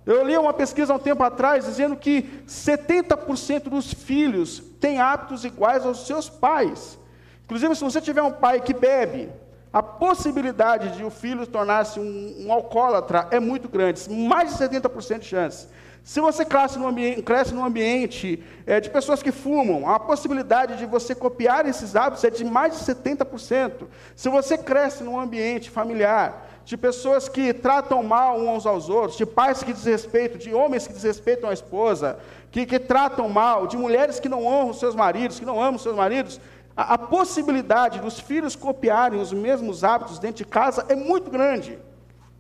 Eu 0.04 0.24
li 0.24 0.37
uma 0.37 0.52
pesquisa 0.52 0.92
há 0.92 0.96
um 0.96 0.98
tempo 0.98 1.22
atrás 1.22 1.64
dizendo 1.64 1.96
que 1.96 2.22
70% 2.46 3.68
dos 3.70 3.92
filhos 3.92 4.60
têm 4.80 5.00
hábitos 5.00 5.44
iguais 5.44 5.87
aos 5.87 6.06
seus 6.06 6.28
pais. 6.28 6.98
Inclusive, 7.44 7.74
se 7.74 7.84
você 7.84 8.00
tiver 8.00 8.22
um 8.22 8.32
pai 8.32 8.60
que 8.60 8.74
bebe, 8.74 9.30
a 9.72 9.82
possibilidade 9.82 10.96
de 10.96 11.04
o 11.04 11.10
filho 11.10 11.46
tornar-se 11.46 11.98
um, 11.98 12.46
um 12.46 12.52
alcoólatra 12.52 13.28
é 13.30 13.40
muito 13.40 13.68
grande, 13.68 14.08
mais 14.10 14.56
de 14.56 14.64
70% 14.64 15.20
de 15.20 15.26
chance. 15.26 15.68
Se 16.05 16.21
você 16.21 16.45
cresce 16.45 16.79
num 16.79 16.87
ambiente, 16.87 17.23
cresce 17.23 17.55
num 17.55 17.64
ambiente 17.64 18.45
é, 18.67 18.79
de 18.79 18.90
pessoas 18.90 19.23
que 19.23 19.33
fumam, 19.33 19.88
a 19.88 19.99
possibilidade 19.99 20.77
de 20.77 20.85
você 20.85 21.14
copiar 21.14 21.67
esses 21.67 21.97
hábitos 21.97 22.23
é 22.25 22.29
de 22.29 22.45
mais 22.45 22.79
de 22.79 22.85
70%. 22.85 23.87
Se 24.14 24.29
você 24.29 24.59
cresce 24.59 25.03
num 25.03 25.19
ambiente 25.19 25.71
familiar, 25.71 26.47
de 26.62 26.77
pessoas 26.77 27.27
que 27.27 27.55
tratam 27.55 28.03
mal 28.03 28.38
uns 28.38 28.67
aos 28.67 28.90
outros, 28.90 29.17
de 29.17 29.25
pais 29.25 29.62
que 29.62 29.73
desrespeitam, 29.73 30.37
de 30.37 30.53
homens 30.53 30.87
que 30.87 30.93
desrespeitam 30.93 31.49
a 31.49 31.55
esposa, 31.55 32.19
que, 32.51 32.67
que 32.67 32.79
tratam 32.79 33.27
mal, 33.31 33.67
de 33.67 33.79
mulheres 33.79 34.21
que 34.21 34.29
não 34.29 34.45
honram 34.45 34.75
seus 34.75 34.95
maridos, 34.95 35.40
que 35.40 35.47
não 35.47 35.59
amam 35.59 35.79
seus 35.79 35.97
maridos, 35.97 36.38
a, 36.77 36.95
a 36.95 36.99
possibilidade 36.99 37.99
dos 37.99 38.21
filhos 38.21 38.55
copiarem 38.55 39.19
os 39.19 39.33
mesmos 39.33 39.83
hábitos 39.83 40.19
dentro 40.19 40.37
de 40.37 40.45
casa 40.45 40.85
é 40.90 40.95
muito 40.95 41.31
grande. 41.31 41.79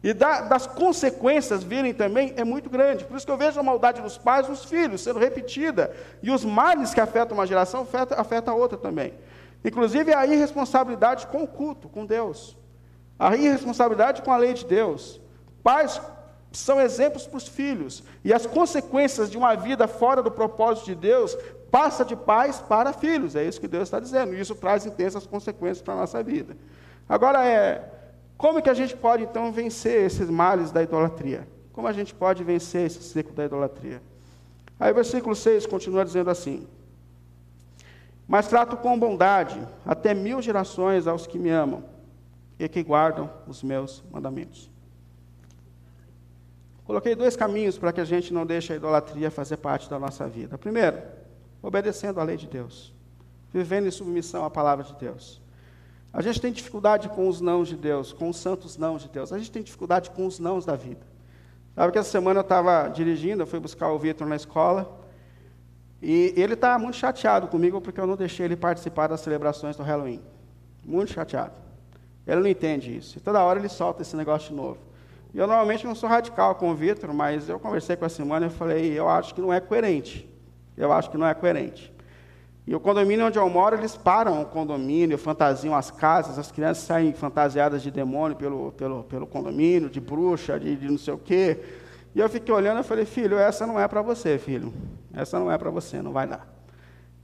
E 0.04 0.12
da, 0.12 0.42
das 0.42 0.66
consequências 0.66 1.64
virem 1.64 1.94
também 1.94 2.34
é 2.36 2.44
muito 2.44 2.68
grande. 2.68 3.06
Por 3.06 3.16
isso 3.16 3.24
que 3.24 3.32
eu 3.32 3.38
vejo 3.38 3.58
a 3.58 3.62
maldade 3.62 4.02
dos 4.02 4.18
pais 4.18 4.46
nos 4.46 4.62
filhos 4.62 5.00
sendo 5.00 5.18
repetida. 5.18 5.96
E 6.22 6.30
os 6.30 6.44
males 6.44 6.92
que 6.92 7.00
afetam 7.00 7.38
uma 7.38 7.46
geração 7.46 7.80
afetam 7.80 8.20
afeta 8.20 8.50
a 8.50 8.54
outra 8.54 8.76
também. 8.76 9.14
Inclusive 9.64 10.12
a 10.12 10.26
irresponsabilidade 10.26 11.26
com 11.28 11.42
o 11.42 11.48
culto, 11.48 11.88
com 11.88 12.04
Deus. 12.04 12.54
A 13.18 13.34
irresponsabilidade 13.34 14.20
com 14.20 14.30
a 14.30 14.36
lei 14.36 14.52
de 14.52 14.66
Deus. 14.66 15.22
Pais 15.62 15.98
são 16.52 16.78
exemplos 16.78 17.26
para 17.26 17.38
os 17.38 17.48
filhos. 17.48 18.04
E 18.22 18.30
as 18.30 18.44
consequências 18.44 19.30
de 19.30 19.38
uma 19.38 19.54
vida 19.54 19.88
fora 19.88 20.22
do 20.22 20.30
propósito 20.30 20.84
de 20.84 20.96
Deus 20.96 21.34
passa 21.70 22.04
de 22.04 22.14
pais 22.14 22.60
para 22.60 22.92
filhos. 22.92 23.34
É 23.34 23.42
isso 23.42 23.58
que 23.58 23.66
Deus 23.66 23.84
está 23.84 23.98
dizendo. 23.98 24.34
E 24.34 24.40
isso 24.40 24.54
traz 24.54 24.84
intensas 24.84 25.26
consequências 25.26 25.80
para 25.80 25.94
a 25.94 25.96
nossa 25.96 26.22
vida. 26.22 26.54
Agora 27.08 27.42
é 27.42 27.93
como 28.44 28.60
que 28.60 28.68
a 28.68 28.74
gente 28.74 28.94
pode 28.94 29.22
então 29.22 29.50
vencer 29.50 30.04
esses 30.04 30.28
males 30.28 30.70
da 30.70 30.82
idolatria? 30.82 31.48
Como 31.72 31.88
a 31.88 31.92
gente 31.94 32.14
pode 32.14 32.44
vencer 32.44 32.84
esse 32.84 33.02
ciclo 33.02 33.32
da 33.32 33.46
idolatria? 33.46 34.02
Aí 34.78 34.92
o 34.92 34.94
versículo 34.94 35.34
6 35.34 35.64
continua 35.64 36.04
dizendo 36.04 36.28
assim: 36.28 36.68
Mas 38.28 38.46
trato 38.46 38.76
com 38.76 38.98
bondade 38.98 39.58
até 39.86 40.12
mil 40.12 40.42
gerações 40.42 41.06
aos 41.06 41.26
que 41.26 41.38
me 41.38 41.48
amam 41.48 41.84
e 42.58 42.68
que 42.68 42.82
guardam 42.82 43.30
os 43.46 43.62
meus 43.62 44.04
mandamentos. 44.12 44.70
Coloquei 46.84 47.14
dois 47.14 47.36
caminhos 47.36 47.78
para 47.78 47.94
que 47.94 48.00
a 48.02 48.04
gente 48.04 48.30
não 48.30 48.44
deixe 48.44 48.74
a 48.74 48.76
idolatria 48.76 49.30
fazer 49.30 49.56
parte 49.56 49.88
da 49.88 49.98
nossa 49.98 50.28
vida. 50.28 50.58
Primeiro, 50.58 51.00
obedecendo 51.62 52.20
à 52.20 52.22
lei 52.22 52.36
de 52.36 52.46
Deus, 52.46 52.92
vivendo 53.50 53.86
em 53.86 53.90
submissão 53.90 54.44
à 54.44 54.50
palavra 54.50 54.84
de 54.84 54.94
Deus. 54.96 55.42
A 56.14 56.22
gente 56.22 56.40
tem 56.40 56.52
dificuldade 56.52 57.08
com 57.08 57.28
os 57.28 57.40
nãos 57.40 57.66
de 57.66 57.76
Deus, 57.76 58.12
com 58.12 58.28
os 58.28 58.36
santos 58.36 58.78
nãos 58.78 59.02
de 59.02 59.08
Deus. 59.08 59.32
A 59.32 59.38
gente 59.38 59.50
tem 59.50 59.64
dificuldade 59.64 60.10
com 60.10 60.24
os 60.24 60.38
nãos 60.38 60.64
da 60.64 60.76
vida. 60.76 61.04
Sabe 61.74 61.92
que 61.92 61.98
essa 61.98 62.08
semana 62.08 62.38
eu 62.38 62.42
estava 62.42 62.86
dirigindo, 62.86 63.42
eu 63.42 63.46
fui 63.48 63.58
buscar 63.58 63.90
o 63.90 63.98
Vitor 63.98 64.24
na 64.28 64.36
escola, 64.36 65.00
E 66.00 66.34
ele 66.36 66.52
está 66.52 66.78
muito 66.78 66.98
chateado 66.98 67.48
comigo 67.48 67.80
porque 67.80 67.98
eu 67.98 68.06
não 68.06 68.14
deixei 68.14 68.44
ele 68.44 68.56
participar 68.56 69.06
das 69.08 69.22
celebrações 69.22 69.74
do 69.74 69.82
Halloween. 69.82 70.20
Muito 70.84 71.12
chateado. 71.12 71.54
Ele 72.26 72.40
não 72.40 72.46
entende 72.46 72.94
isso. 72.94 73.16
E 73.16 73.20
toda 73.20 73.42
hora 73.42 73.58
ele 73.58 73.70
solta 73.70 74.02
esse 74.02 74.14
negócio 74.14 74.50
de 74.50 74.54
novo. 74.54 74.78
E 75.32 75.38
eu 75.38 75.46
normalmente 75.46 75.86
não 75.86 75.94
sou 75.94 76.08
radical 76.08 76.56
com 76.56 76.70
o 76.70 76.74
Vitor, 76.74 77.12
mas 77.14 77.48
eu 77.48 77.58
conversei 77.58 77.96
com 77.96 78.04
a 78.04 78.08
Simone 78.10 78.46
e 78.46 78.50
falei, 78.50 78.92
eu 78.92 79.08
acho 79.08 79.34
que 79.34 79.40
não 79.40 79.50
é 79.50 79.60
coerente. 79.60 80.28
Eu 80.76 80.92
acho 80.92 81.10
que 81.10 81.16
não 81.16 81.26
é 81.26 81.32
coerente. 81.32 81.93
E 82.66 82.74
o 82.74 82.80
condomínio 82.80 83.26
onde 83.26 83.38
eu 83.38 83.48
moro, 83.50 83.76
eles 83.76 83.94
param 83.94 84.40
o 84.40 84.46
condomínio, 84.46 85.18
fantasiam 85.18 85.74
as 85.74 85.90
casas, 85.90 86.38
as 86.38 86.50
crianças 86.50 86.84
saem 86.84 87.12
fantasiadas 87.12 87.82
de 87.82 87.90
demônio 87.90 88.36
pelo, 88.36 88.72
pelo, 88.72 89.04
pelo 89.04 89.26
condomínio, 89.26 89.90
de 89.90 90.00
bruxa, 90.00 90.58
de, 90.58 90.74
de 90.74 90.88
não 90.88 90.96
sei 90.96 91.12
o 91.12 91.18
quê. 91.18 91.60
E 92.14 92.20
eu 92.20 92.28
fiquei 92.28 92.54
olhando 92.54 92.80
e 92.80 92.82
falei, 92.82 93.04
filho, 93.04 93.38
essa 93.38 93.66
não 93.66 93.78
é 93.78 93.86
para 93.86 94.00
você, 94.00 94.38
filho. 94.38 94.72
Essa 95.12 95.38
não 95.38 95.52
é 95.52 95.58
para 95.58 95.68
você, 95.68 96.00
não 96.00 96.12
vai 96.12 96.26
dar. 96.26 96.48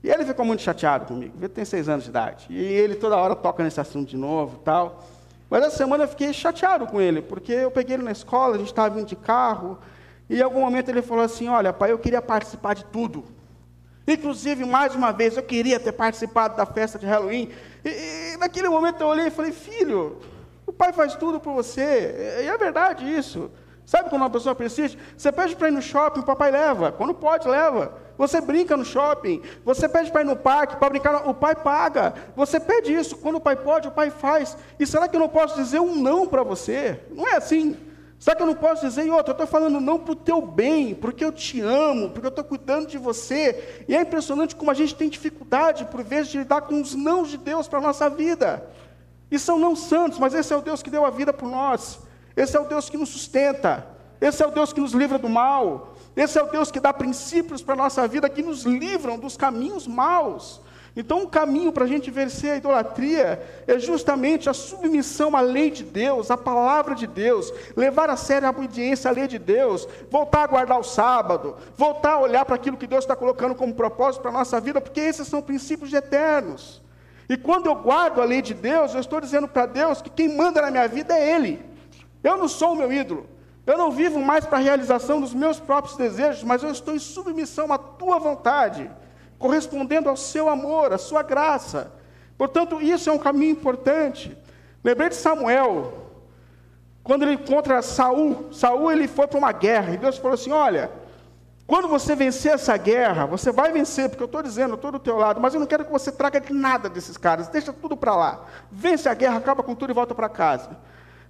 E 0.03 0.09
ele 0.09 0.25
ficou 0.25 0.45
muito 0.45 0.61
chateado 0.61 1.05
comigo. 1.05 1.33
Ele 1.39 1.49
tem 1.49 1.65
seis 1.65 1.89
anos 1.89 2.03
de 2.03 2.09
idade. 2.09 2.45
E 2.49 2.57
ele 2.57 2.95
toda 2.95 3.17
hora 3.17 3.35
toca 3.35 3.63
nesse 3.63 3.79
assunto 3.79 4.09
de 4.09 4.17
novo 4.17 4.59
tal. 4.59 5.03
Mas 5.49 5.63
essa 5.63 5.77
semana 5.77 6.03
eu 6.03 6.07
fiquei 6.07 6.31
chateado 6.33 6.85
com 6.85 7.01
ele, 7.01 7.21
porque 7.21 7.51
eu 7.51 7.71
peguei 7.71 7.95
ele 7.95 8.03
na 8.03 8.11
escola, 8.11 8.55
a 8.55 8.57
gente 8.57 8.67
estava 8.69 8.95
vindo 8.95 9.07
de 9.07 9.17
carro, 9.17 9.77
e 10.29 10.39
em 10.39 10.41
algum 10.41 10.61
momento 10.61 10.89
ele 10.89 11.01
falou 11.01 11.23
assim: 11.23 11.49
Olha, 11.49 11.73
pai, 11.73 11.91
eu 11.91 11.99
queria 11.99 12.21
participar 12.21 12.73
de 12.73 12.85
tudo. 12.85 13.25
Inclusive, 14.07 14.65
mais 14.65 14.95
uma 14.95 15.11
vez, 15.11 15.37
eu 15.37 15.43
queria 15.43 15.79
ter 15.79 15.91
participado 15.91 16.57
da 16.57 16.65
festa 16.65 16.97
de 16.97 17.05
Halloween. 17.05 17.49
E, 17.85 17.89
e 18.33 18.37
naquele 18.37 18.67
momento 18.67 19.01
eu 19.01 19.07
olhei 19.07 19.27
e 19.27 19.31
falei: 19.31 19.51
Filho, 19.51 20.17
o 20.65 20.73
pai 20.73 20.91
faz 20.91 21.15
tudo 21.15 21.39
por 21.39 21.53
você. 21.53 22.41
E 22.43 22.47
é 22.47 22.57
verdade 22.57 23.05
isso. 23.05 23.51
Sabe 23.85 24.09
quando 24.09 24.21
uma 24.21 24.29
pessoa 24.29 24.55
precisa? 24.55 24.97
Você 25.17 25.31
pede 25.31 25.55
para 25.55 25.67
ir 25.67 25.71
no 25.71 25.81
shopping, 25.81 26.21
o 26.21 26.25
papai 26.25 26.51
leva. 26.51 26.91
Quando 26.91 27.13
pode, 27.13 27.47
leva. 27.47 27.93
Você 28.17 28.39
brinca 28.39 28.77
no 28.77 28.85
shopping. 28.85 29.41
Você 29.65 29.89
pede 29.89 30.11
para 30.11 30.21
ir 30.21 30.25
no 30.25 30.35
parque, 30.35 30.77
para 30.77 30.89
brincar, 30.89 31.27
o 31.27 31.33
pai 31.33 31.55
paga. 31.55 32.13
Você 32.35 32.59
pede 32.59 32.93
isso. 32.93 33.17
Quando 33.17 33.35
o 33.35 33.41
pai 33.41 33.55
pode, 33.55 33.87
o 33.87 33.91
pai 33.91 34.09
faz. 34.09 34.55
E 34.79 34.85
será 34.85 35.07
que 35.07 35.15
eu 35.15 35.19
não 35.19 35.27
posso 35.27 35.55
dizer 35.55 35.79
um 35.79 35.95
não 35.95 36.25
para 36.27 36.43
você? 36.43 36.99
Não 37.11 37.27
é 37.27 37.35
assim. 37.35 37.75
Será 38.21 38.35
que 38.35 38.43
eu 38.43 38.45
não 38.45 38.53
posso 38.53 38.85
dizer, 38.87 39.07
e 39.07 39.09
outra, 39.09 39.31
eu 39.31 39.31
estou 39.31 39.47
falando 39.47 39.81
não 39.81 39.97
para 39.97 40.11
o 40.11 40.15
teu 40.15 40.45
bem, 40.45 40.93
porque 40.93 41.25
eu 41.25 41.31
te 41.31 41.59
amo, 41.59 42.11
porque 42.11 42.27
eu 42.27 42.29
estou 42.29 42.43
cuidando 42.43 42.85
de 42.85 42.99
você. 42.99 43.83
E 43.87 43.95
é 43.95 44.01
impressionante 44.01 44.55
como 44.55 44.69
a 44.69 44.75
gente 44.75 44.93
tem 44.93 45.09
dificuldade, 45.09 45.85
por 45.85 46.03
vezes, 46.03 46.31
de 46.31 46.37
lidar 46.37 46.61
com 46.61 46.79
os 46.79 46.93
não 46.93 47.23
de 47.23 47.35
Deus 47.35 47.67
para 47.67 47.79
a 47.79 47.81
nossa 47.81 48.07
vida. 48.11 48.63
E 49.31 49.39
são 49.39 49.57
não 49.57 49.75
santos, 49.75 50.19
mas 50.19 50.35
esse 50.35 50.53
é 50.53 50.55
o 50.55 50.61
Deus 50.61 50.83
que 50.83 50.91
deu 50.91 51.03
a 51.03 51.09
vida 51.09 51.33
por 51.33 51.49
nós. 51.49 51.97
Esse 52.37 52.55
é 52.55 52.59
o 52.59 52.65
Deus 52.65 52.91
que 52.91 52.97
nos 52.97 53.09
sustenta. 53.09 53.87
Esse 54.21 54.43
é 54.43 54.47
o 54.47 54.51
Deus 54.51 54.71
que 54.71 54.79
nos 54.79 54.91
livra 54.91 55.17
do 55.17 55.27
mal. 55.27 55.95
Esse 56.15 56.37
é 56.37 56.43
o 56.43 56.51
Deus 56.51 56.69
que 56.69 56.79
dá 56.79 56.93
princípios 56.93 57.63
para 57.63 57.73
a 57.73 57.77
nossa 57.77 58.07
vida 58.07 58.29
que 58.29 58.43
nos 58.43 58.65
livram 58.65 59.17
dos 59.17 59.35
caminhos 59.35 59.87
maus. 59.87 60.61
Então, 60.95 61.19
um 61.19 61.25
caminho 61.25 61.71
para 61.71 61.85
a 61.85 61.87
gente 61.87 62.11
vencer 62.11 62.51
a 62.51 62.57
idolatria 62.57 63.41
é 63.65 63.79
justamente 63.79 64.49
a 64.49 64.53
submissão 64.53 65.35
à 65.37 65.39
lei 65.39 65.71
de 65.71 65.83
Deus, 65.83 66.29
à 66.29 66.35
palavra 66.35 66.93
de 66.93 67.07
Deus, 67.07 67.53
levar 67.77 68.09
a 68.09 68.17
sério 68.17 68.47
a 68.47 68.51
obediência 68.51 69.09
à 69.09 69.13
lei 69.13 69.25
de 69.25 69.39
Deus, 69.39 69.87
voltar 70.09 70.43
a 70.43 70.47
guardar 70.47 70.77
o 70.77 70.83
sábado, 70.83 71.55
voltar 71.77 72.13
a 72.13 72.19
olhar 72.19 72.43
para 72.43 72.55
aquilo 72.55 72.75
que 72.75 72.87
Deus 72.87 73.05
está 73.05 73.15
colocando 73.15 73.55
como 73.55 73.73
propósito 73.73 74.21
para 74.21 74.31
a 74.31 74.33
nossa 74.33 74.59
vida, 74.59 74.81
porque 74.81 74.99
esses 74.99 75.27
são 75.29 75.41
princípios 75.41 75.93
eternos. 75.93 76.81
E 77.29 77.37
quando 77.37 77.67
eu 77.67 77.75
guardo 77.75 78.21
a 78.21 78.25
lei 78.25 78.41
de 78.41 78.53
Deus, 78.53 78.93
eu 78.93 78.99
estou 78.99 79.21
dizendo 79.21 79.47
para 79.47 79.65
Deus 79.65 80.01
que 80.01 80.09
quem 80.09 80.35
manda 80.35 80.61
na 80.61 80.69
minha 80.69 80.87
vida 80.89 81.17
é 81.17 81.35
Ele. 81.35 81.63
Eu 82.21 82.35
não 82.35 82.49
sou 82.49 82.73
o 82.73 82.75
meu 82.75 82.91
ídolo. 82.91 83.25
Eu 83.65 83.77
não 83.77 83.91
vivo 83.91 84.19
mais 84.19 84.45
para 84.45 84.57
a 84.57 84.61
realização 84.61 85.21
dos 85.21 85.33
meus 85.33 85.57
próprios 85.57 85.95
desejos, 85.95 86.43
mas 86.43 86.61
eu 86.61 86.71
estou 86.71 86.93
em 86.93 86.99
submissão 86.99 87.71
à 87.71 87.77
tua 87.77 88.19
vontade, 88.19 88.91
correspondendo 89.41 90.07
ao 90.07 90.15
seu 90.15 90.47
amor, 90.47 90.93
à 90.93 90.97
sua 90.97 91.23
graça. 91.23 91.91
Portanto, 92.37 92.81
isso 92.81 93.09
é 93.09 93.13
um 93.13 93.17
caminho 93.17 93.51
importante. 93.51 94.37
Lembrei 94.83 95.09
de 95.09 95.15
Samuel, 95.15 96.01
quando 97.03 97.23
ele 97.23 97.33
encontra 97.33 97.81
Saul. 97.81 98.47
Saul 98.51 98.91
ele 98.91 99.07
foi 99.07 99.27
para 99.27 99.37
uma 99.37 99.51
guerra 99.51 99.93
e 99.93 99.97
Deus 99.97 100.17
falou 100.17 100.35
assim: 100.35 100.51
Olha, 100.51 100.91
quando 101.67 101.87
você 101.87 102.15
vencer 102.15 102.53
essa 102.53 102.75
guerra, 102.77 103.25
você 103.25 103.51
vai 103.51 103.71
vencer, 103.71 104.09
porque 104.09 104.23
eu 104.23 104.25
estou 104.25 104.43
dizendo, 104.43 104.71
eu 104.71 104.75
estou 104.75 104.91
do 104.91 104.99
teu 104.99 105.17
lado, 105.17 105.39
mas 105.39 105.53
eu 105.53 105.59
não 105.59 105.67
quero 105.67 105.85
que 105.85 105.91
você 105.91 106.11
traga 106.11 106.41
nada 106.49 106.89
desses 106.89 107.17
caras, 107.17 107.47
deixa 107.47 107.73
tudo 107.73 107.95
para 107.97 108.15
lá. 108.15 108.45
Vence 108.71 109.07
a 109.07 109.13
guerra, 109.13 109.37
acaba 109.37 109.63
com 109.63 109.73
tudo 109.73 109.91
e 109.91 109.93
volta 109.93 110.13
para 110.13 110.29
casa. 110.29 110.77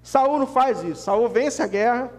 Saul 0.04 0.40
não 0.40 0.48
faz 0.48 0.84
isso. 0.84 1.04
Saul 1.04 1.30
vence 1.30 1.62
a 1.62 1.68
guerra, 1.68 2.12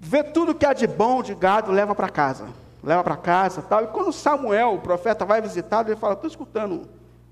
vê 0.00 0.22
tudo 0.22 0.54
que 0.54 0.64
há 0.64 0.72
de 0.72 0.86
bom, 0.86 1.22
de 1.22 1.34
gado, 1.34 1.70
leva 1.70 1.94
para 1.94 2.08
casa. 2.08 2.46
Leva 2.82 3.02
para 3.02 3.16
casa 3.16 3.62
tal. 3.62 3.84
E 3.84 3.86
quando 3.88 4.12
Samuel, 4.12 4.74
o 4.74 4.80
profeta, 4.80 5.24
vai 5.24 5.40
visitá-lo, 5.40 5.88
ele 5.88 5.96
fala: 5.96 6.14
Estou 6.14 6.28
escutando 6.28 6.88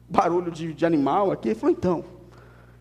barulho 0.08 0.50
de, 0.50 0.72
de, 0.72 0.84
animal 0.86 1.30
aqui. 1.30 1.48
Ele 1.48 1.54
falou: 1.54 1.74
Então, 1.76 2.04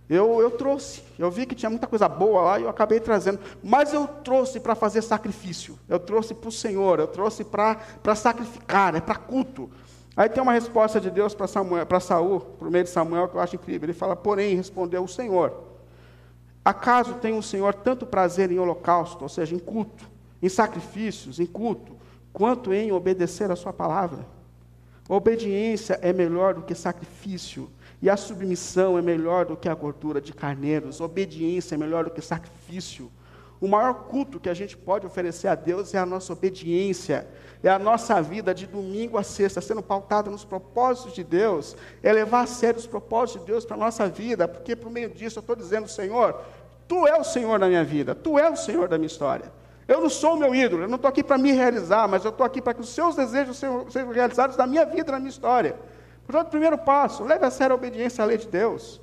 eu, 0.10 0.42
eu 0.42 0.52
trouxe. 0.52 1.04
Eu 1.18 1.30
vi 1.30 1.46
que 1.46 1.56
tinha 1.56 1.70
muita 1.70 1.88
coisa 1.88 2.08
boa 2.08 2.42
lá 2.42 2.60
e 2.60 2.64
eu 2.64 2.70
acabei 2.70 3.00
trazendo. 3.00 3.40
Mas 3.64 3.94
eu 3.94 4.08
trouxe 4.08 4.60
para 4.60 4.76
fazer 4.76 5.02
sacrifício. 5.02 5.78
Eu 5.88 6.00
trouxe 6.00 6.34
para 6.34 6.50
o 6.50 6.52
Senhor. 6.52 7.00
Eu 7.00 7.08
trouxe 7.08 7.44
para 7.44 8.16
sacrificar, 8.16 8.96
é 8.96 9.02
para 9.02 9.16
culto. 9.16 9.70
Aí 10.16 10.30
tem 10.30 10.44
uma 10.44 10.54
resposta 10.54 11.02
de 11.02 11.10
Deus 11.10 11.34
para 11.34 11.48
Samuel, 11.48 11.86
para 11.86 12.00
Saul, 12.00 12.40
por 12.40 12.70
meio 12.70 12.84
de 12.84 12.90
Samuel, 12.90 13.28
que 13.28 13.36
eu 13.36 13.42
acho 13.42 13.56
incrível. 13.56 13.86
Ele 13.86 13.94
fala: 13.94 14.16
Porém, 14.16 14.56
respondeu 14.56 15.04
o 15.04 15.08
Senhor 15.08 15.74
Acaso 16.64 17.16
tem 17.16 17.38
o 17.38 17.44
Senhor 17.44 17.74
tanto 17.74 18.06
prazer 18.06 18.52
em 18.52 18.60
holocausto, 18.60 19.24
ou 19.24 19.30
seja, 19.30 19.54
em 19.54 19.60
culto, 19.60 20.10
em 20.42 20.48
sacrifícios, 20.48 21.40
em 21.40 21.46
culto, 21.46 21.94
quanto 22.34 22.74
em 22.74 22.92
obedecer 22.92 23.50
a 23.52 23.56
Sua 23.56 23.72
palavra? 23.72 24.26
A 25.08 25.14
obediência 25.14 26.00
é 26.02 26.12
melhor 26.12 26.56
do 26.56 26.64
que 26.64 26.74
sacrifício, 26.74 27.70
e 28.02 28.10
a 28.10 28.18
submissão 28.18 28.98
é 28.98 29.02
melhor 29.02 29.46
do 29.46 29.56
que 29.56 29.70
a 29.70 29.76
gordura 29.76 30.20
de 30.20 30.34
carneiros, 30.34 31.00
obediência 31.00 31.76
é 31.76 31.78
melhor 31.78 32.04
do 32.04 32.12
que 32.12 32.22
sacrifício. 32.22 33.12
O 33.62 33.68
maior 33.68 33.94
culto 33.94 34.42
que 34.42 34.50
a 34.50 34.54
gente 34.54 34.76
pode 34.76 35.06
oferecer 35.06 35.48
a 35.48 35.56
Deus 35.56 35.94
é 35.94 35.98
a 35.98 36.06
nossa 36.06 36.34
obediência, 36.34 37.26
é 37.64 37.70
a 37.70 37.80
nossa 37.80 38.22
vida 38.22 38.54
de 38.54 38.68
domingo 38.68 39.18
a 39.18 39.24
sexta, 39.24 39.62
sendo 39.62 39.82
pautada 39.82 40.30
nos 40.30 40.44
propósitos 40.44 41.14
de 41.14 41.24
Deus, 41.24 41.78
é 42.02 42.12
levar 42.12 42.42
a 42.42 42.46
sério 42.46 42.78
os 42.78 42.88
propósitos 42.88 43.42
de 43.42 43.48
Deus 43.48 43.64
para 43.64 43.78
a 43.78 43.80
nossa 43.80 44.10
vida, 44.10 44.50
porque 44.50 44.76
por 44.76 44.92
meio 44.92 45.10
disso 45.10 45.40
eu 45.40 45.42
estou 45.42 45.56
dizendo, 45.56 45.88
Senhor, 45.88 46.42
Tu 46.90 47.08
é 47.08 47.18
o 47.18 47.24
Senhor 47.24 47.58
da 47.58 47.68
minha 47.68 47.86
vida, 47.86 48.14
Tu 48.14 48.38
é 48.38 48.50
o 48.50 48.56
Senhor 48.58 48.90
da 48.90 48.98
minha 48.98 49.08
história. 49.08 49.50
Eu 49.88 50.02
não 50.02 50.10
sou 50.10 50.36
o 50.36 50.38
meu 50.38 50.56
ídolo, 50.56 50.84
eu 50.84 50.88
não 50.88 50.96
estou 50.96 51.10
aqui 51.10 51.24
para 51.24 51.38
me 51.38 51.52
realizar, 51.52 52.08
mas 52.08 52.24
eu 52.24 52.30
estou 52.30 52.46
aqui 52.46 52.62
para 52.62 52.74
que 52.74 52.82
os 52.82 52.90
seus 52.90 53.16
desejos 53.16 53.58
sejam, 53.58 54.12
realizados 54.12 54.56
na 54.56 54.66
minha 54.66 54.86
vida, 54.86 55.12
na 55.12 55.20
minha 55.20 55.30
história. 55.30 55.76
Portanto, 56.26 56.50
primeiro 56.50 56.78
passo, 56.78 57.24
leve 57.24 57.46
a 57.46 57.52
sério 57.52 57.74
a 57.74 57.78
obediência 57.78 58.24
à 58.24 58.28
lei 58.28 58.38
de 58.38 58.48
Deus. 58.48 59.02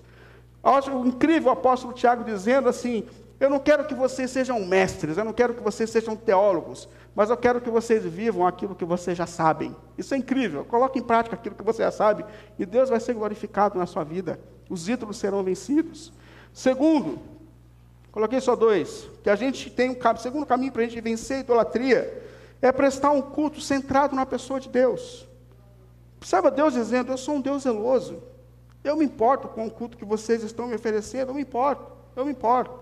Eu 0.65 0.73
acho 0.73 0.91
incrível 1.07 1.51
o 1.51 1.53
apóstolo 1.53 1.93
Tiago 1.93 2.25
dizendo 2.25 2.69
assim: 2.69 3.07
eu 3.41 3.49
não 3.49 3.59
quero 3.59 3.87
que 3.87 3.95
vocês 3.95 4.31
sejam 4.31 4.61
mestres, 4.67 5.17
eu 5.17 5.25
não 5.25 5.33
quero 5.33 5.55
que 5.55 5.63
vocês 5.63 5.89
sejam 5.89 6.15
teólogos, 6.15 6.87
mas 7.15 7.31
eu 7.31 7.37
quero 7.39 7.59
que 7.59 7.71
vocês 7.71 8.05
vivam 8.05 8.47
aquilo 8.47 8.75
que 8.75 8.85
vocês 8.85 9.17
já 9.17 9.27
sabem. 9.27 9.75
Isso 9.97 10.13
é 10.15 10.19
incrível. 10.19 10.63
Coloque 10.63 10.99
em 10.99 11.03
prática 11.03 11.37
aquilo 11.37 11.55
que 11.55 11.63
você 11.63 11.83
já 11.83 11.91
sabe 11.91 12.25
e 12.59 12.67
Deus 12.67 12.91
vai 12.91 13.01
ser 13.01 13.15
glorificado 13.15 13.79
na 13.79 13.87
sua 13.87 14.05
vida. 14.05 14.39
Os 14.69 14.89
ídolos 14.91 15.17
serão 15.17 15.43
vencidos. 15.43 16.13
Segundo, 16.53 17.19
coloquei 18.13 18.41
só 18.41 18.57
dois, 18.57 19.09
que 19.23 19.31
a 19.31 19.37
gente 19.37 19.71
tem 19.71 19.91
um 19.91 20.17
segundo 20.17 20.47
caminho 20.47 20.73
para 20.73 20.83
a 20.83 20.87
gente 20.87 21.01
vencer 21.01 21.39
a 21.39 21.41
idolatria 21.41 22.31
é 22.63 22.71
prestar 22.71 23.11
um 23.11 23.23
culto 23.23 23.61
centrado 23.61 24.15
na 24.15 24.27
pessoa 24.27 24.61
de 24.61 24.69
Deus. 24.69 25.27
Observa 26.19 26.51
Deus 26.51 26.75
dizendo: 26.75 27.13
Eu 27.13 27.17
sou 27.17 27.37
um 27.37 27.41
Deus 27.41 27.63
zeloso. 27.63 28.23
Eu 28.83 28.97
me 28.97 29.05
importo 29.05 29.49
com 29.49 29.67
o 29.67 29.71
culto 29.71 29.97
que 29.97 30.05
vocês 30.05 30.43
estão 30.43 30.67
me 30.67 30.75
oferecendo, 30.75 31.31
eu 31.31 31.35
me 31.35 31.43
importo, 31.43 31.85
eu 32.17 32.25
me 32.25 32.33
importo. 32.33 32.79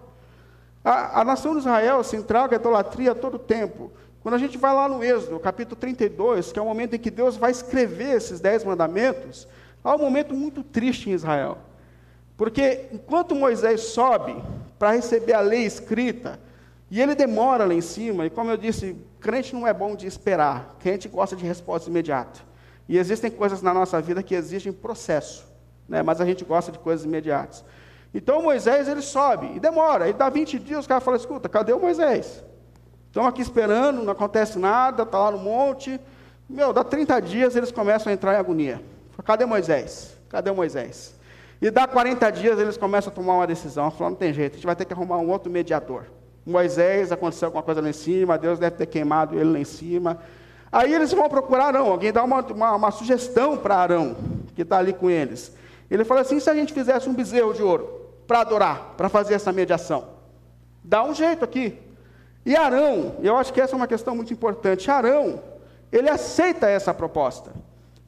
A, 0.85 1.21
a 1.21 1.25
nação 1.25 1.53
de 1.53 1.61
Israel 1.61 2.03
se 2.05 2.17
entrega 2.17 2.57
à 2.57 2.59
idolatria 2.59 3.13
a 3.13 3.15
todo 3.15 3.39
tempo. 3.39 3.91
Quando 4.23 4.35
a 4.35 4.39
gente 4.39 4.57
vai 4.59 4.75
lá 4.75 4.89
no 4.89 5.03
Êxodo, 5.03 5.39
capítulo 5.41 5.77
32, 5.77 6.53
que 6.53 6.59
é 6.59 6.63
o 6.63 6.65
momento 6.65 6.95
em 6.95 6.99
que 6.99 7.11
Deus 7.11 7.37
vai 7.37 7.51
escrever 7.51 8.17
esses 8.17 8.41
dez 8.41 8.63
mandamentos, 8.63 9.49
há 9.83 9.95
um 9.95 9.99
momento 9.99 10.35
muito 10.35 10.63
triste 10.63 11.11
em 11.11 11.15
Israel. 11.15 11.59
Porque 12.37 12.87
enquanto 12.93 13.35
Moisés 13.35 13.81
sobe 13.81 14.37
para 14.79 14.93
receber 14.93 15.33
a 15.33 15.41
lei 15.41 15.65
escrita, 15.65 16.39
e 16.91 17.01
ele 17.01 17.15
demora 17.15 17.65
lá 17.65 17.75
em 17.75 17.81
cima, 17.81 18.27
e 18.27 18.31
como 18.31 18.51
eu 18.51 18.57
disse, 18.57 18.97
crente 19.21 19.55
não 19.55 19.67
é 19.67 19.75
bom 19.75 19.95
de 19.95 20.07
esperar, 20.07 20.77
crente 20.81 21.09
gosta 21.09 21.37
de 21.37 21.45
resposta 21.45 21.91
imediata. 21.91 22.41
E 22.89 22.97
existem 22.97 23.31
coisas 23.31 23.61
na 23.61 23.75
nossa 23.75 24.01
vida 24.01 24.23
que 24.23 24.35
exigem 24.35 24.73
processo, 24.73 25.47
né? 25.89 26.03
mas 26.03 26.21
a 26.21 26.25
gente 26.25 26.45
gosta 26.45 26.73
de 26.73 26.79
coisas 26.79 27.05
imediatas. 27.05 27.63
Então 28.15 28.43
Moisés 28.43 28.89
ele 28.89 29.03
sobe 29.03 29.55
e 29.57 29.61
demora, 29.61 30.09
e 30.09 30.13
dá 30.13 30.31
20 30.31 30.59
dias, 30.59 30.81
os 30.81 30.87
caras 30.87 31.05
falam, 31.05 31.21
escuta, 31.21 31.49
cadê 31.49 31.73
o 31.73 31.81
Moisés? 31.81 32.43
Estão 33.09 33.27
aqui 33.27 33.43
esperando, 33.43 34.03
não 34.03 34.13
acontece 34.13 34.59
nada, 34.59 35.03
está 35.03 35.19
lá 35.19 35.31
no 35.31 35.39
monte. 35.39 36.01
Meu, 36.49 36.73
dá 36.73 36.85
30 36.85 37.21
dias 37.21 37.57
eles 37.57 37.73
começam 37.73 38.11
a 38.11 38.15
entrar 38.15 38.35
em 38.35 38.37
agonia. 38.37 38.83
Cadê 39.25 39.45
Moisés? 39.45 40.17
Cadê 40.29 40.53
Moisés? 40.53 41.18
E 41.61 41.71
dá 41.71 41.87
40 41.87 42.31
dias 42.31 42.59
eles 42.59 42.77
começam 42.77 43.13
a 43.13 43.15
tomar 43.15 43.35
uma 43.35 43.47
decisão, 43.47 43.91
falando, 43.91 44.13
não 44.13 44.19
tem 44.19 44.33
jeito, 44.33 44.53
a 44.53 44.57
gente 44.57 44.67
vai 44.67 44.77
ter 44.77 44.85
que 44.85 44.93
arrumar 44.93 45.19
um 45.19 45.29
outro 45.29 45.51
mediador. 45.51 46.05
Moisés, 46.47 47.13
aconteceu 47.13 47.47
alguma 47.47 47.63
coisa 47.63 47.81
lá 47.81 47.91
em 47.91 47.93
cima, 47.93 48.39
Deus 48.39 48.59
deve 48.59 48.77
ter 48.77 48.87
queimado 48.87 49.39
ele 49.39 49.53
lá 49.53 49.59
em 49.59 49.65
cima. 49.65 50.19
Aí 50.71 50.95
eles 50.95 51.13
vão 51.13 51.29
procurar 51.29 51.67
Arão, 51.67 51.91
alguém 51.91 52.13
dá 52.13 52.23
uma, 52.23 52.41
uma, 52.41 52.77
uma 52.77 52.91
sugestão 52.91 53.57
para 53.57 53.77
Arão, 53.77 54.17
que 54.55 54.63
está 54.63 54.79
ali 54.79 54.93
com 54.93 55.11
eles. 55.11 55.53
Ele 55.91 56.05
fala 56.05 56.21
assim: 56.21 56.39
se 56.39 56.49
a 56.49 56.55
gente 56.55 56.73
fizesse 56.73 57.09
um 57.09 57.15
bezerro 57.15 57.53
de 57.53 57.63
ouro 57.63 58.07
para 58.27 58.41
adorar, 58.41 58.95
para 58.97 59.09
fazer 59.09 59.35
essa 59.35 59.53
mediação, 59.53 60.05
dá 60.85 61.03
um 61.03 61.15
jeito 61.15 61.45
aqui. 61.45 61.79
E 62.47 62.57
Arão, 62.57 63.17
eu 63.21 63.37
acho 63.37 63.53
que 63.53 63.61
essa 63.61 63.75
é 63.75 63.77
uma 63.77 63.87
questão 63.87 64.15
muito 64.15 64.33
importante. 64.33 64.91
Arão, 64.91 65.43
ele 65.91 66.09
aceita 66.09 66.69
essa 66.69 66.95
proposta. 66.95 67.51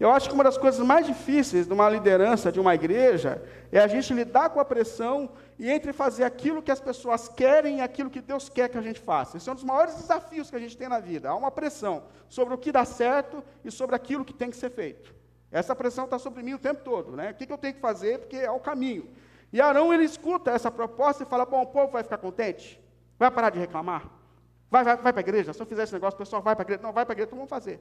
Eu 0.00 0.10
acho 0.10 0.30
que 0.30 0.34
uma 0.34 0.42
das 0.42 0.56
coisas 0.56 0.80
mais 0.84 1.06
difíceis 1.06 1.66
de 1.66 1.74
uma 1.74 1.86
liderança 1.90 2.50
de 2.50 2.58
uma 2.58 2.74
igreja 2.74 3.42
é 3.70 3.78
a 3.78 3.86
gente 3.86 4.14
lidar 4.14 4.48
com 4.48 4.58
a 4.58 4.64
pressão 4.64 5.28
e 5.58 5.70
entre 5.70 5.92
fazer 5.92 6.24
aquilo 6.24 6.62
que 6.62 6.70
as 6.70 6.80
pessoas 6.80 7.28
querem 7.28 7.78
e 7.78 7.80
aquilo 7.82 8.08
que 8.08 8.22
Deus 8.22 8.48
quer 8.48 8.70
que 8.70 8.78
a 8.78 8.80
gente 8.80 8.98
faça. 8.98 9.36
Esse 9.36 9.46
é 9.46 9.52
um 9.52 9.54
dos 9.54 9.62
maiores 9.62 9.96
desafios 9.96 10.48
que 10.48 10.56
a 10.56 10.58
gente 10.58 10.74
tem 10.74 10.88
na 10.88 10.98
vida. 10.98 11.28
Há 11.28 11.34
uma 11.36 11.50
pressão 11.50 12.04
sobre 12.30 12.54
o 12.54 12.58
que 12.58 12.72
dá 12.72 12.82
certo 12.86 13.44
e 13.62 13.70
sobre 13.70 13.94
aquilo 13.94 14.24
que 14.24 14.32
tem 14.32 14.48
que 14.48 14.56
ser 14.56 14.70
feito. 14.70 15.14
Essa 15.52 15.76
pressão 15.76 16.06
está 16.06 16.18
sobre 16.18 16.42
mim 16.42 16.54
o 16.54 16.58
tempo 16.58 16.82
todo. 16.82 17.14
Né? 17.14 17.32
O 17.32 17.34
que, 17.34 17.44
que 17.44 17.52
eu 17.52 17.58
tenho 17.58 17.74
que 17.74 17.80
fazer? 17.80 18.20
Porque 18.20 18.36
é 18.36 18.50
o 18.50 18.58
caminho. 18.58 19.06
E 19.52 19.60
Arão, 19.60 19.92
ele 19.92 20.04
escuta 20.04 20.50
essa 20.50 20.70
proposta 20.70 21.24
e 21.24 21.26
fala, 21.26 21.44
bom, 21.44 21.60
o 21.60 21.66
povo 21.66 21.92
vai 21.92 22.02
ficar 22.02 22.16
contente? 22.16 22.80
Vai 23.18 23.30
parar 23.30 23.50
de 23.50 23.58
reclamar? 23.58 24.08
Vai, 24.70 24.82
vai, 24.82 24.96
vai 24.96 25.12
para 25.12 25.20
a 25.20 25.26
igreja? 25.28 25.52
Se 25.52 25.60
eu 25.60 25.66
fizer 25.66 25.82
esse 25.82 25.92
negócio, 25.92 26.14
o 26.14 26.18
pessoal 26.18 26.40
vai 26.40 26.56
para 26.56 26.62
a 26.62 26.64
igreja? 26.64 26.82
Não, 26.82 26.90
vai 26.90 27.04
para 27.04 27.12
a 27.12 27.16
igreja, 27.16 27.26
então 27.26 27.36
vamos 27.36 27.50
fazer. 27.50 27.78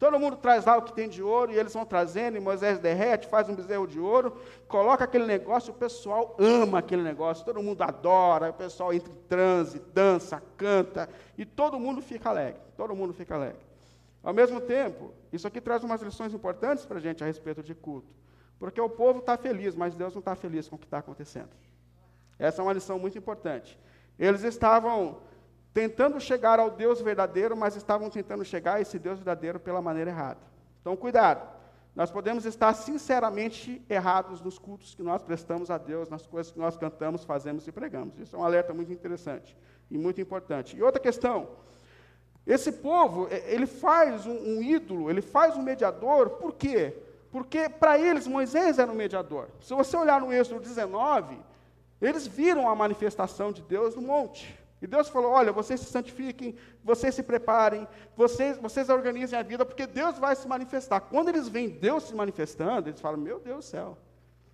Todo 0.00 0.18
mundo 0.18 0.38
traz 0.38 0.64
lá 0.64 0.78
o 0.78 0.82
que 0.82 0.94
tem 0.94 1.10
de 1.10 1.22
ouro, 1.22 1.52
e 1.52 1.58
eles 1.58 1.74
vão 1.74 1.84
trazendo, 1.84 2.38
e 2.38 2.40
Moisés 2.40 2.78
derrete, 2.78 3.28
faz 3.28 3.50
um 3.50 3.54
bezerro 3.54 3.86
de 3.86 4.00
ouro, 4.00 4.34
coloca 4.66 5.04
aquele 5.04 5.26
negócio, 5.26 5.74
o 5.74 5.76
pessoal 5.76 6.34
ama 6.38 6.78
aquele 6.78 7.02
negócio, 7.02 7.44
todo 7.44 7.62
mundo 7.62 7.82
adora, 7.82 8.48
o 8.48 8.54
pessoal 8.54 8.94
entra 8.94 9.12
em 9.12 9.16
transe, 9.28 9.78
dança, 9.92 10.42
canta, 10.56 11.06
e 11.36 11.44
todo 11.44 11.78
mundo 11.78 12.00
fica 12.00 12.30
alegre, 12.30 12.62
todo 12.78 12.96
mundo 12.96 13.12
fica 13.12 13.34
alegre. 13.34 13.60
Ao 14.22 14.32
mesmo 14.32 14.58
tempo, 14.58 15.12
isso 15.30 15.46
aqui 15.46 15.60
traz 15.60 15.84
umas 15.84 16.00
lições 16.00 16.32
importantes 16.32 16.86
para 16.86 16.96
a 16.96 17.00
gente 17.00 17.22
a 17.22 17.26
respeito 17.26 17.62
de 17.62 17.74
culto, 17.74 18.08
porque 18.58 18.80
o 18.80 18.88
povo 18.88 19.18
está 19.18 19.36
feliz, 19.36 19.74
mas 19.74 19.94
Deus 19.94 20.14
não 20.14 20.20
está 20.20 20.34
feliz 20.34 20.66
com 20.66 20.76
o 20.76 20.78
que 20.78 20.86
está 20.86 20.96
acontecendo. 20.96 21.50
Essa 22.38 22.62
é 22.62 22.64
uma 22.64 22.72
lição 22.72 22.98
muito 22.98 23.18
importante. 23.18 23.78
Eles 24.18 24.44
estavam 24.44 25.18
tentando 25.72 26.20
chegar 26.20 26.58
ao 26.58 26.70
Deus 26.70 27.00
verdadeiro, 27.00 27.56
mas 27.56 27.76
estavam 27.76 28.10
tentando 28.10 28.44
chegar 28.44 28.74
a 28.74 28.80
esse 28.80 28.98
Deus 28.98 29.18
verdadeiro 29.18 29.60
pela 29.60 29.80
maneira 29.80 30.10
errada. 30.10 30.40
Então, 30.80 30.96
cuidado. 30.96 31.60
Nós 31.94 32.10
podemos 32.10 32.44
estar 32.44 32.72
sinceramente 32.74 33.82
errados 33.88 34.40
nos 34.40 34.58
cultos 34.58 34.94
que 34.94 35.02
nós 35.02 35.22
prestamos 35.22 35.70
a 35.70 35.76
Deus, 35.76 36.08
nas 36.08 36.26
coisas 36.26 36.52
que 36.52 36.58
nós 36.58 36.76
cantamos, 36.76 37.24
fazemos 37.24 37.66
e 37.66 37.72
pregamos. 37.72 38.18
Isso 38.18 38.36
é 38.36 38.38
um 38.38 38.44
alerta 38.44 38.72
muito 38.72 38.92
interessante 38.92 39.56
e 39.90 39.98
muito 39.98 40.20
importante. 40.20 40.76
E 40.76 40.82
outra 40.82 41.00
questão: 41.00 41.48
esse 42.46 42.72
povo, 42.72 43.28
ele 43.30 43.66
faz 43.66 44.24
um, 44.24 44.32
um 44.32 44.62
ídolo, 44.62 45.10
ele 45.10 45.20
faz 45.20 45.56
um 45.56 45.62
mediador, 45.62 46.30
por 46.30 46.54
quê? 46.54 46.96
Porque 47.30 47.68
para 47.68 47.98
eles 47.98 48.26
Moisés 48.26 48.78
era 48.78 48.90
um 48.90 48.94
mediador. 48.94 49.48
Se 49.60 49.74
você 49.74 49.96
olhar 49.96 50.20
no 50.20 50.32
Êxodo 50.32 50.60
19, 50.60 51.38
eles 52.00 52.26
viram 52.26 52.68
a 52.68 52.74
manifestação 52.74 53.52
de 53.52 53.62
Deus 53.62 53.94
no 53.94 54.02
monte. 54.02 54.59
E 54.82 54.86
Deus 54.86 55.08
falou: 55.08 55.32
olha, 55.32 55.52
vocês 55.52 55.80
se 55.80 55.86
santifiquem, 55.86 56.56
vocês 56.82 57.14
se 57.14 57.22
preparem, 57.22 57.86
vocês, 58.16 58.56
vocês 58.58 58.88
organizem 58.88 59.38
a 59.38 59.42
vida, 59.42 59.64
porque 59.64 59.86
Deus 59.86 60.18
vai 60.18 60.34
se 60.34 60.48
manifestar. 60.48 61.00
Quando 61.00 61.28
eles 61.28 61.48
veem 61.48 61.68
Deus 61.68 62.04
se 62.04 62.14
manifestando, 62.14 62.88
eles 62.88 63.00
falam: 63.00 63.18
meu 63.18 63.38
Deus 63.38 63.66
do 63.66 63.68
céu, 63.68 63.98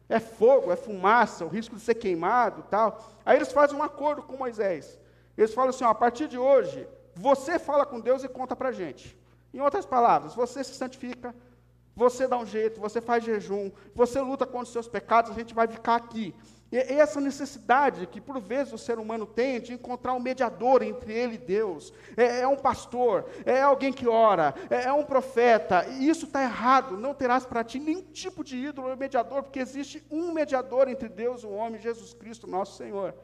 é 0.08 0.18
fogo, 0.18 0.72
é 0.72 0.76
fumaça, 0.76 1.44
o 1.44 1.48
risco 1.48 1.76
de 1.76 1.82
ser 1.82 1.94
queimado 1.94 2.64
tal. 2.70 3.00
Aí 3.24 3.36
eles 3.36 3.52
fazem 3.52 3.76
um 3.76 3.82
acordo 3.82 4.22
com 4.22 4.36
Moisés. 4.36 4.98
Eles 5.36 5.54
falam 5.54 5.70
assim: 5.70 5.84
ó, 5.84 5.90
a 5.90 5.94
partir 5.94 6.28
de 6.28 6.38
hoje, 6.38 6.88
você 7.14 7.58
fala 7.58 7.86
com 7.86 8.00
Deus 8.00 8.24
e 8.24 8.28
conta 8.28 8.56
para 8.56 8.70
a 8.70 8.72
gente. 8.72 9.16
Em 9.54 9.60
outras 9.60 9.86
palavras, 9.86 10.34
você 10.34 10.62
se 10.62 10.74
santifica, 10.74 11.34
você 11.94 12.26
dá 12.28 12.36
um 12.36 12.44
jeito, 12.44 12.80
você 12.80 13.00
faz 13.00 13.24
jejum, 13.24 13.70
você 13.94 14.20
luta 14.20 14.44
contra 14.44 14.64
os 14.64 14.72
seus 14.72 14.86
pecados, 14.86 15.30
a 15.30 15.34
gente 15.34 15.54
vai 15.54 15.66
ficar 15.66 15.96
aqui. 15.96 16.34
E 16.70 16.76
essa 16.76 17.20
necessidade 17.20 18.06
que, 18.08 18.20
por 18.20 18.40
vezes, 18.40 18.72
o 18.72 18.78
ser 18.78 18.98
humano 18.98 19.24
tem 19.24 19.60
de 19.60 19.72
encontrar 19.72 20.14
um 20.14 20.20
mediador 20.20 20.82
entre 20.82 21.12
ele 21.12 21.36
e 21.36 21.38
Deus. 21.38 21.92
É, 22.16 22.40
é 22.40 22.48
um 22.48 22.56
pastor, 22.56 23.26
é 23.44 23.62
alguém 23.62 23.92
que 23.92 24.08
ora, 24.08 24.52
é, 24.68 24.84
é 24.86 24.92
um 24.92 25.04
profeta. 25.04 25.86
E 25.86 26.08
isso 26.08 26.26
está 26.26 26.42
errado. 26.42 26.96
Não 26.96 27.14
terás 27.14 27.46
para 27.46 27.62
ti 27.62 27.78
nenhum 27.78 28.02
tipo 28.02 28.42
de 28.42 28.56
ídolo 28.56 28.90
ou 28.90 28.96
mediador, 28.96 29.44
porque 29.44 29.60
existe 29.60 30.04
um 30.10 30.32
mediador 30.32 30.88
entre 30.88 31.08
Deus 31.08 31.42
e 31.42 31.46
o 31.46 31.52
homem, 31.52 31.80
Jesus 31.80 32.12
Cristo, 32.12 32.48
nosso 32.48 32.76
Senhor. 32.76 33.14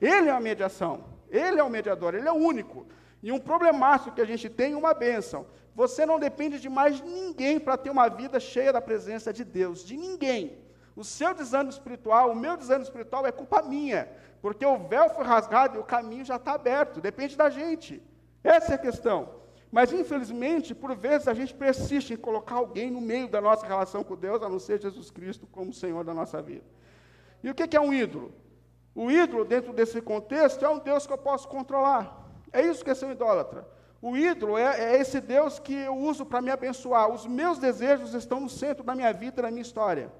Ele 0.00 0.28
é 0.28 0.32
a 0.32 0.40
mediação. 0.40 1.04
Ele 1.30 1.60
é 1.60 1.62
o 1.62 1.70
mediador, 1.70 2.14
ele 2.14 2.26
é 2.26 2.32
o 2.32 2.36
único. 2.36 2.86
E 3.22 3.30
um 3.30 3.38
problemaço 3.38 4.12
que 4.12 4.20
a 4.20 4.24
gente 4.24 4.48
tem, 4.48 4.74
uma 4.74 4.94
bênção. 4.94 5.46
Você 5.74 6.04
não 6.04 6.18
depende 6.18 6.58
de 6.58 6.68
mais 6.68 7.00
ninguém 7.00 7.60
para 7.60 7.76
ter 7.76 7.90
uma 7.90 8.08
vida 8.08 8.40
cheia 8.40 8.72
da 8.72 8.80
presença 8.80 9.32
de 9.32 9.44
Deus, 9.44 9.84
de 9.84 9.96
ninguém. 9.96 10.58
O 10.98 11.04
seu 11.04 11.32
desânimo 11.32 11.70
espiritual, 11.70 12.32
o 12.32 12.34
meu 12.34 12.56
desânimo 12.56 12.82
espiritual 12.82 13.24
é 13.24 13.30
culpa 13.30 13.62
minha, 13.62 14.08
porque 14.42 14.66
o 14.66 14.78
véu 14.88 15.08
foi 15.10 15.24
rasgado 15.24 15.76
e 15.76 15.78
o 15.78 15.84
caminho 15.84 16.24
já 16.24 16.34
está 16.34 16.54
aberto, 16.54 17.00
depende 17.00 17.36
da 17.36 17.48
gente. 17.48 18.02
Essa 18.42 18.72
é 18.72 18.74
a 18.74 18.78
questão. 18.78 19.28
Mas, 19.70 19.92
infelizmente, 19.92 20.74
por 20.74 20.96
vezes 20.96 21.28
a 21.28 21.34
gente 21.34 21.54
persiste 21.54 22.14
em 22.14 22.16
colocar 22.16 22.56
alguém 22.56 22.90
no 22.90 23.00
meio 23.00 23.28
da 23.28 23.40
nossa 23.40 23.64
relação 23.64 24.02
com 24.02 24.16
Deus, 24.16 24.42
a 24.42 24.48
não 24.48 24.58
ser 24.58 24.82
Jesus 24.82 25.08
Cristo 25.08 25.46
como 25.46 25.72
Senhor 25.72 26.02
da 26.02 26.12
nossa 26.12 26.42
vida. 26.42 26.64
E 27.44 27.48
o 27.48 27.54
que 27.54 27.76
é 27.76 27.80
um 27.80 27.92
ídolo? 27.92 28.32
O 28.92 29.08
ídolo, 29.08 29.44
dentro 29.44 29.72
desse 29.72 30.00
contexto, 30.00 30.64
é 30.64 30.68
um 30.68 30.80
Deus 30.80 31.06
que 31.06 31.12
eu 31.12 31.18
posso 31.18 31.46
controlar. 31.46 32.28
É 32.52 32.60
isso 32.60 32.82
que 32.82 32.90
é 32.90 32.94
ser 32.96 33.06
um 33.06 33.12
idólatra. 33.12 33.64
O 34.02 34.16
ídolo 34.16 34.58
é, 34.58 34.94
é 34.94 35.00
esse 35.00 35.20
Deus 35.20 35.60
que 35.60 35.74
eu 35.74 35.96
uso 35.96 36.26
para 36.26 36.42
me 36.42 36.50
abençoar. 36.50 37.08
Os 37.08 37.24
meus 37.24 37.56
desejos 37.56 38.14
estão 38.14 38.40
no 38.40 38.48
centro 38.48 38.82
da 38.82 38.96
minha 38.96 39.12
vida 39.12 39.38
e 39.38 39.42
da 39.42 39.50
minha 39.52 39.62
história. 39.62 40.10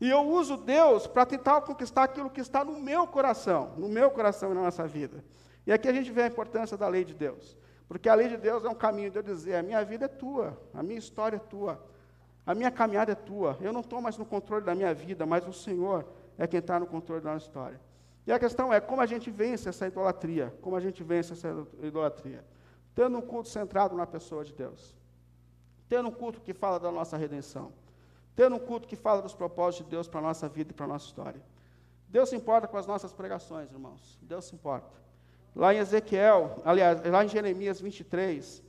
E 0.00 0.08
eu 0.08 0.20
uso 0.20 0.56
Deus 0.56 1.06
para 1.06 1.26
tentar 1.26 1.60
conquistar 1.62 2.04
aquilo 2.04 2.30
que 2.30 2.40
está 2.40 2.64
no 2.64 2.78
meu 2.78 3.06
coração, 3.06 3.72
no 3.76 3.88
meu 3.88 4.10
coração 4.10 4.52
e 4.52 4.54
na 4.54 4.62
nossa 4.62 4.86
vida. 4.86 5.24
E 5.66 5.72
aqui 5.72 5.88
a 5.88 5.92
gente 5.92 6.10
vê 6.12 6.22
a 6.22 6.26
importância 6.28 6.76
da 6.76 6.86
lei 6.86 7.04
de 7.04 7.14
Deus. 7.14 7.56
Porque 7.88 8.08
a 8.08 8.14
lei 8.14 8.28
de 8.28 8.36
Deus 8.36 8.64
é 8.64 8.68
um 8.68 8.74
caminho 8.74 9.10
de 9.10 9.18
eu 9.18 9.22
dizer: 9.22 9.56
a 9.56 9.62
minha 9.62 9.84
vida 9.84 10.04
é 10.04 10.08
tua, 10.08 10.56
a 10.72 10.82
minha 10.82 10.98
história 10.98 11.36
é 11.36 11.40
tua, 11.40 11.82
a 12.46 12.54
minha 12.54 12.70
caminhada 12.70 13.12
é 13.12 13.14
tua. 13.14 13.58
Eu 13.60 13.72
não 13.72 13.80
estou 13.80 14.00
mais 14.00 14.16
no 14.16 14.24
controle 14.24 14.64
da 14.64 14.74
minha 14.74 14.94
vida, 14.94 15.26
mas 15.26 15.46
o 15.48 15.52
Senhor 15.52 16.06
é 16.36 16.46
quem 16.46 16.60
está 16.60 16.78
no 16.78 16.86
controle 16.86 17.20
da 17.20 17.32
nossa 17.32 17.46
história. 17.46 17.80
E 18.24 18.30
a 18.32 18.38
questão 18.38 18.72
é 18.72 18.78
como 18.78 19.00
a 19.00 19.06
gente 19.06 19.30
vence 19.30 19.68
essa 19.68 19.86
idolatria, 19.86 20.54
como 20.60 20.76
a 20.76 20.80
gente 20.80 21.02
vence 21.02 21.32
essa 21.32 21.48
idolatria. 21.82 22.44
Tendo 22.94 23.18
um 23.18 23.22
culto 23.22 23.48
centrado 23.48 23.96
na 23.96 24.06
pessoa 24.06 24.44
de 24.44 24.52
Deus. 24.52 24.94
Tendo 25.88 26.08
um 26.08 26.12
culto 26.12 26.40
que 26.40 26.52
fala 26.52 26.78
da 26.78 26.92
nossa 26.92 27.16
redenção 27.16 27.72
tendo 28.38 28.54
um 28.54 28.60
culto 28.60 28.86
que 28.86 28.94
fala 28.94 29.20
dos 29.20 29.34
propósitos 29.34 29.84
de 29.84 29.90
Deus 29.90 30.06
para 30.06 30.20
a 30.20 30.22
nossa 30.22 30.48
vida 30.48 30.70
e 30.70 30.72
para 30.72 30.84
a 30.84 30.88
nossa 30.88 31.06
história. 31.06 31.42
Deus 32.08 32.28
se 32.28 32.36
importa 32.36 32.68
com 32.68 32.76
as 32.76 32.86
nossas 32.86 33.12
pregações, 33.12 33.72
irmãos. 33.72 34.16
Deus 34.22 34.44
se 34.44 34.54
importa. 34.54 34.96
Lá 35.56 35.74
em 35.74 35.78
Ezequiel, 35.78 36.62
aliás, 36.64 37.04
lá 37.04 37.24
em 37.24 37.28
Jeremias 37.28 37.80
23, 37.80 38.62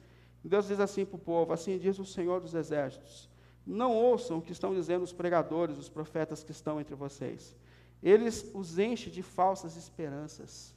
Deus 0.43 0.67
diz 0.67 0.79
assim 0.79 1.05
para 1.05 1.17
o 1.17 1.19
povo: 1.19 1.53
Assim 1.53 1.77
diz 1.77 1.99
o 1.99 2.03
Senhor 2.03 2.41
dos 2.41 2.55
Exércitos: 2.55 3.29
Não 3.63 3.95
ouçam 3.95 4.39
o 4.39 4.41
que 4.41 4.53
estão 4.53 4.73
dizendo 4.73 5.03
os 5.03 5.13
pregadores, 5.13 5.77
os 5.77 5.88
profetas 5.88 6.43
que 6.43 6.51
estão 6.51 6.82
entre 6.82 6.95
vocês. 6.95 7.55
Eles 8.01 8.49
os 8.55 8.79
enchem 8.79 9.13
de 9.13 9.21
falsas 9.21 9.75
esperanças. 9.77 10.73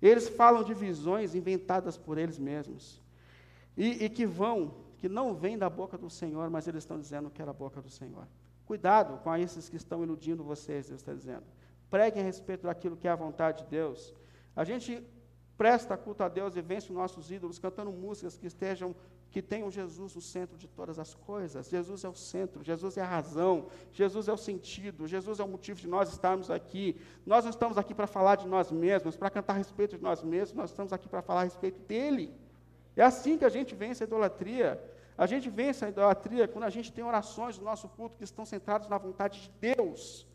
Eles 0.00 0.28
falam 0.28 0.62
de 0.62 0.72
visões 0.72 1.34
inventadas 1.34 1.96
por 1.96 2.16
eles 2.16 2.38
mesmos. 2.38 3.02
E, 3.76 4.04
e 4.04 4.08
que 4.08 4.24
vão 4.24 4.85
que 5.06 5.08
não 5.08 5.32
vem 5.32 5.56
da 5.56 5.70
boca 5.70 5.96
do 5.96 6.10
Senhor, 6.10 6.50
mas 6.50 6.66
eles 6.66 6.82
estão 6.82 6.98
dizendo 6.98 7.30
que 7.30 7.40
era 7.40 7.52
a 7.52 7.54
boca 7.54 7.80
do 7.80 7.88
Senhor. 7.88 8.26
Cuidado 8.66 9.18
com 9.22 9.36
esses 9.36 9.68
que 9.68 9.76
estão 9.76 10.02
iludindo 10.02 10.42
vocês, 10.42 10.88
Deus 10.88 11.00
está 11.00 11.14
dizendo. 11.14 11.44
Preguem 11.88 12.22
a 12.22 12.26
respeito 12.26 12.64
daquilo 12.64 12.96
que 12.96 13.06
é 13.06 13.10
a 13.12 13.14
vontade 13.14 13.62
de 13.62 13.70
Deus. 13.70 14.12
A 14.56 14.64
gente 14.64 15.00
presta 15.56 15.96
culto 15.96 16.24
a 16.24 16.28
Deus 16.28 16.56
e 16.56 16.60
vence 16.60 16.88
os 16.88 16.96
nossos 16.96 17.30
ídolos 17.30 17.56
cantando 17.60 17.92
músicas 17.92 18.36
que 18.36 18.48
estejam 18.48 18.96
que 19.30 19.40
tenham 19.40 19.70
Jesus 19.70 20.14
no 20.14 20.20
centro 20.20 20.56
de 20.56 20.66
todas 20.66 20.98
as 20.98 21.14
coisas. 21.14 21.68
Jesus 21.68 22.02
é 22.02 22.08
o 22.08 22.14
centro, 22.14 22.64
Jesus 22.64 22.96
é 22.96 23.02
a 23.02 23.06
razão, 23.06 23.66
Jesus 23.92 24.26
é 24.26 24.32
o 24.32 24.36
sentido, 24.36 25.06
Jesus 25.06 25.38
é 25.38 25.44
o 25.44 25.48
motivo 25.48 25.78
de 25.78 25.86
nós 25.86 26.10
estarmos 26.10 26.50
aqui. 26.50 26.96
Nós 27.24 27.44
não 27.44 27.50
estamos 27.50 27.78
aqui 27.78 27.94
para 27.94 28.08
falar 28.08 28.36
de 28.36 28.48
nós 28.48 28.72
mesmos, 28.72 29.16
para 29.16 29.30
cantar 29.30 29.52
a 29.54 29.58
respeito 29.58 29.96
de 29.96 30.02
nós 30.02 30.24
mesmos, 30.24 30.54
nós 30.54 30.70
estamos 30.70 30.92
aqui 30.92 31.08
para 31.08 31.22
falar 31.22 31.42
a 31.42 31.44
respeito 31.44 31.78
dele. 31.80 32.34
É 32.96 33.02
assim 33.02 33.36
que 33.36 33.44
a 33.44 33.50
gente 33.50 33.74
vence 33.74 34.02
a 34.02 34.06
idolatria. 34.06 34.82
A 35.16 35.26
gente 35.26 35.48
vence 35.48 35.84
a 35.84 35.88
idolatria 35.88 36.46
quando 36.46 36.64
a 36.64 36.70
gente 36.70 36.92
tem 36.92 37.04
orações 37.04 37.56
do 37.58 37.64
nosso 37.64 37.88
culto 37.88 38.16
que 38.16 38.24
estão 38.24 38.44
centradas 38.44 38.88
na 38.88 38.98
vontade 38.98 39.40
de 39.40 39.74
Deus. 39.74 40.26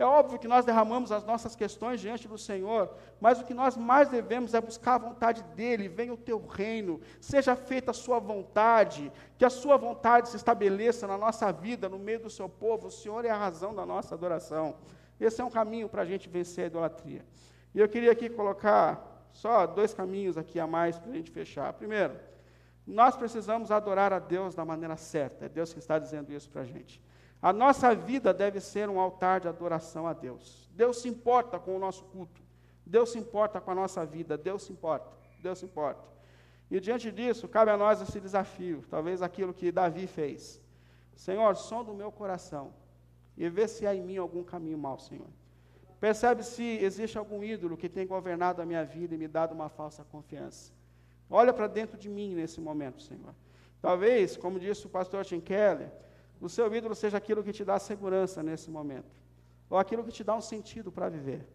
É 0.00 0.04
óbvio 0.04 0.38
que 0.38 0.48
nós 0.48 0.64
derramamos 0.64 1.12
as 1.12 1.24
nossas 1.24 1.54
questões 1.54 2.00
diante 2.00 2.26
do 2.26 2.38
Senhor, 2.38 2.90
mas 3.20 3.38
o 3.38 3.44
que 3.44 3.52
nós 3.52 3.76
mais 3.76 4.08
devemos 4.08 4.54
é 4.54 4.60
buscar 4.60 4.94
a 4.94 4.98
vontade 4.98 5.42
dEle. 5.54 5.88
Venha 5.88 6.14
o 6.14 6.16
teu 6.16 6.44
reino, 6.46 7.02
seja 7.20 7.54
feita 7.54 7.90
a 7.90 7.94
sua 7.94 8.18
vontade, 8.18 9.12
que 9.36 9.44
a 9.44 9.50
sua 9.50 9.76
vontade 9.76 10.30
se 10.30 10.36
estabeleça 10.36 11.06
na 11.06 11.18
nossa 11.18 11.52
vida, 11.52 11.86
no 11.86 11.98
meio 11.98 12.20
do 12.20 12.30
seu 12.30 12.48
povo. 12.48 12.86
O 12.86 12.90
Senhor 12.90 13.26
é 13.26 13.30
a 13.30 13.36
razão 13.36 13.74
da 13.74 13.84
nossa 13.84 14.14
adoração. 14.14 14.76
Esse 15.20 15.42
é 15.42 15.44
um 15.44 15.50
caminho 15.50 15.86
para 15.86 16.00
a 16.00 16.06
gente 16.06 16.30
vencer 16.30 16.64
a 16.64 16.66
idolatria. 16.68 17.22
E 17.74 17.78
eu 17.78 17.86
queria 17.86 18.10
aqui 18.10 18.30
colocar 18.30 19.28
só 19.34 19.66
dois 19.66 19.92
caminhos 19.92 20.38
aqui 20.38 20.58
a 20.58 20.66
mais 20.66 20.98
para 20.98 21.10
a 21.10 21.14
gente 21.14 21.30
fechar. 21.30 21.70
Primeiro, 21.74 22.18
Nós 22.90 23.16
precisamos 23.16 23.70
adorar 23.70 24.12
a 24.12 24.18
Deus 24.18 24.54
da 24.54 24.64
maneira 24.64 24.96
certa. 24.96 25.46
É 25.46 25.48
Deus 25.48 25.72
que 25.72 25.78
está 25.78 25.98
dizendo 25.98 26.32
isso 26.32 26.50
para 26.50 26.62
a 26.62 26.64
gente. 26.64 27.00
A 27.40 27.52
nossa 27.52 27.94
vida 27.94 28.34
deve 28.34 28.60
ser 28.60 28.90
um 28.90 28.98
altar 28.98 29.40
de 29.40 29.48
adoração 29.48 30.06
a 30.06 30.12
Deus. 30.12 30.68
Deus 30.74 31.00
se 31.00 31.08
importa 31.08 31.58
com 31.58 31.76
o 31.76 31.78
nosso 31.78 32.04
culto. 32.04 32.42
Deus 32.84 33.12
se 33.12 33.18
importa 33.18 33.60
com 33.60 33.70
a 33.70 33.74
nossa 33.74 34.04
vida. 34.04 34.36
Deus 34.36 34.64
se 34.64 34.72
importa. 34.72 35.10
Deus 35.40 35.58
se 35.58 35.64
importa. 35.64 36.02
E 36.70 36.80
diante 36.80 37.10
disso, 37.10 37.48
cabe 37.48 37.70
a 37.70 37.76
nós 37.76 38.00
esse 38.00 38.20
desafio, 38.20 38.84
talvez 38.88 39.22
aquilo 39.22 39.54
que 39.54 39.72
Davi 39.72 40.06
fez. 40.06 40.60
Senhor, 41.16 41.56
som 41.56 41.82
do 41.82 41.94
meu 41.94 42.12
coração 42.12 42.72
e 43.36 43.48
vê 43.48 43.66
se 43.66 43.86
há 43.86 43.94
em 43.94 44.02
mim 44.02 44.16
algum 44.18 44.44
caminho 44.44 44.78
mau, 44.78 44.98
Senhor. 44.98 45.26
Percebe 45.98 46.42
se 46.42 46.62
existe 46.62 47.18
algum 47.18 47.42
ídolo 47.42 47.76
que 47.76 47.88
tem 47.88 48.06
governado 48.06 48.62
a 48.62 48.66
minha 48.66 48.84
vida 48.84 49.14
e 49.14 49.18
me 49.18 49.28
dado 49.28 49.52
uma 49.52 49.68
falsa 49.68 50.04
confiança. 50.04 50.72
Olha 51.30 51.52
para 51.52 51.68
dentro 51.68 51.96
de 51.96 52.08
mim 52.08 52.34
nesse 52.34 52.60
momento, 52.60 53.00
Senhor. 53.00 53.34
Talvez, 53.80 54.36
como 54.36 54.58
disse 54.58 54.86
o 54.86 54.90
pastor 54.90 55.24
Tim 55.24 55.40
Keller, 55.40 55.90
o 56.40 56.48
seu 56.48 56.74
ídolo 56.74 56.94
seja 56.94 57.16
aquilo 57.16 57.44
que 57.44 57.52
te 57.52 57.64
dá 57.64 57.78
segurança 57.78 58.42
nesse 58.42 58.70
momento, 58.70 59.14
ou 59.68 59.78
aquilo 59.78 60.02
que 60.02 60.10
te 60.10 60.24
dá 60.24 60.34
um 60.34 60.40
sentido 60.40 60.90
para 60.90 61.08
viver. 61.08 61.46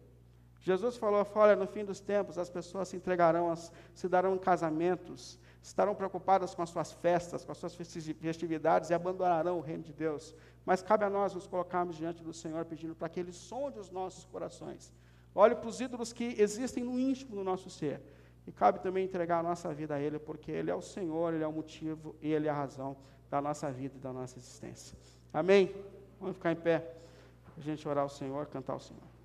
Jesus 0.60 0.96
falou: 0.96 1.24
olha, 1.34 1.54
no 1.54 1.66
fim 1.66 1.84
dos 1.84 2.00
tempos 2.00 2.38
as 2.38 2.48
pessoas 2.48 2.88
se 2.88 2.96
entregarão, 2.96 3.54
se 3.94 4.08
darão 4.08 4.34
em 4.34 4.38
casamentos, 4.38 5.38
estarão 5.62 5.94
preocupadas 5.94 6.54
com 6.54 6.62
as 6.62 6.70
suas 6.70 6.92
festas, 6.92 7.44
com 7.44 7.52
as 7.52 7.58
suas 7.58 7.74
festividades 7.74 8.90
e 8.90 8.94
abandonarão 8.94 9.58
o 9.58 9.60
reino 9.60 9.82
de 9.82 9.92
Deus. 9.92 10.34
Mas 10.64 10.82
cabe 10.82 11.04
a 11.04 11.10
nós 11.10 11.34
nos 11.34 11.46
colocarmos 11.46 11.96
diante 11.96 12.22
do 12.22 12.32
Senhor 12.32 12.64
pedindo 12.64 12.96
para 12.96 13.08
que 13.08 13.20
Ele 13.20 13.32
sonde 13.32 13.78
os 13.78 13.90
nossos 13.90 14.24
corações. 14.24 14.92
Olhe 15.34 15.54
para 15.54 15.68
os 15.68 15.80
ídolos 15.80 16.12
que 16.12 16.34
existem 16.38 16.82
no 16.82 16.98
íntimo 16.98 17.36
do 17.36 17.44
nosso 17.44 17.68
ser. 17.68 18.00
E 18.46 18.52
cabe 18.52 18.80
também 18.80 19.04
entregar 19.04 19.40
a 19.40 19.42
nossa 19.42 19.74
vida 19.74 19.94
a 19.94 20.00
Ele, 20.00 20.18
porque 20.18 20.52
Ele 20.52 20.70
é 20.70 20.74
o 20.74 20.82
Senhor, 20.82 21.34
Ele 21.34 21.42
é 21.42 21.46
o 21.46 21.52
motivo 21.52 22.14
e 22.20 22.32
Ele 22.32 22.46
é 22.46 22.50
a 22.50 22.54
razão 22.54 22.96
da 23.28 23.40
nossa 23.40 23.70
vida 23.70 23.96
e 23.96 24.00
da 24.00 24.12
nossa 24.12 24.38
existência. 24.38 24.96
Amém? 25.32 25.74
Vamos 26.20 26.36
ficar 26.36 26.52
em 26.52 26.56
pé, 26.56 26.94
a 27.56 27.60
gente 27.60 27.86
orar 27.88 28.04
ao 28.04 28.08
Senhor, 28.08 28.46
cantar 28.46 28.74
ao 28.74 28.80
Senhor. 28.80 29.15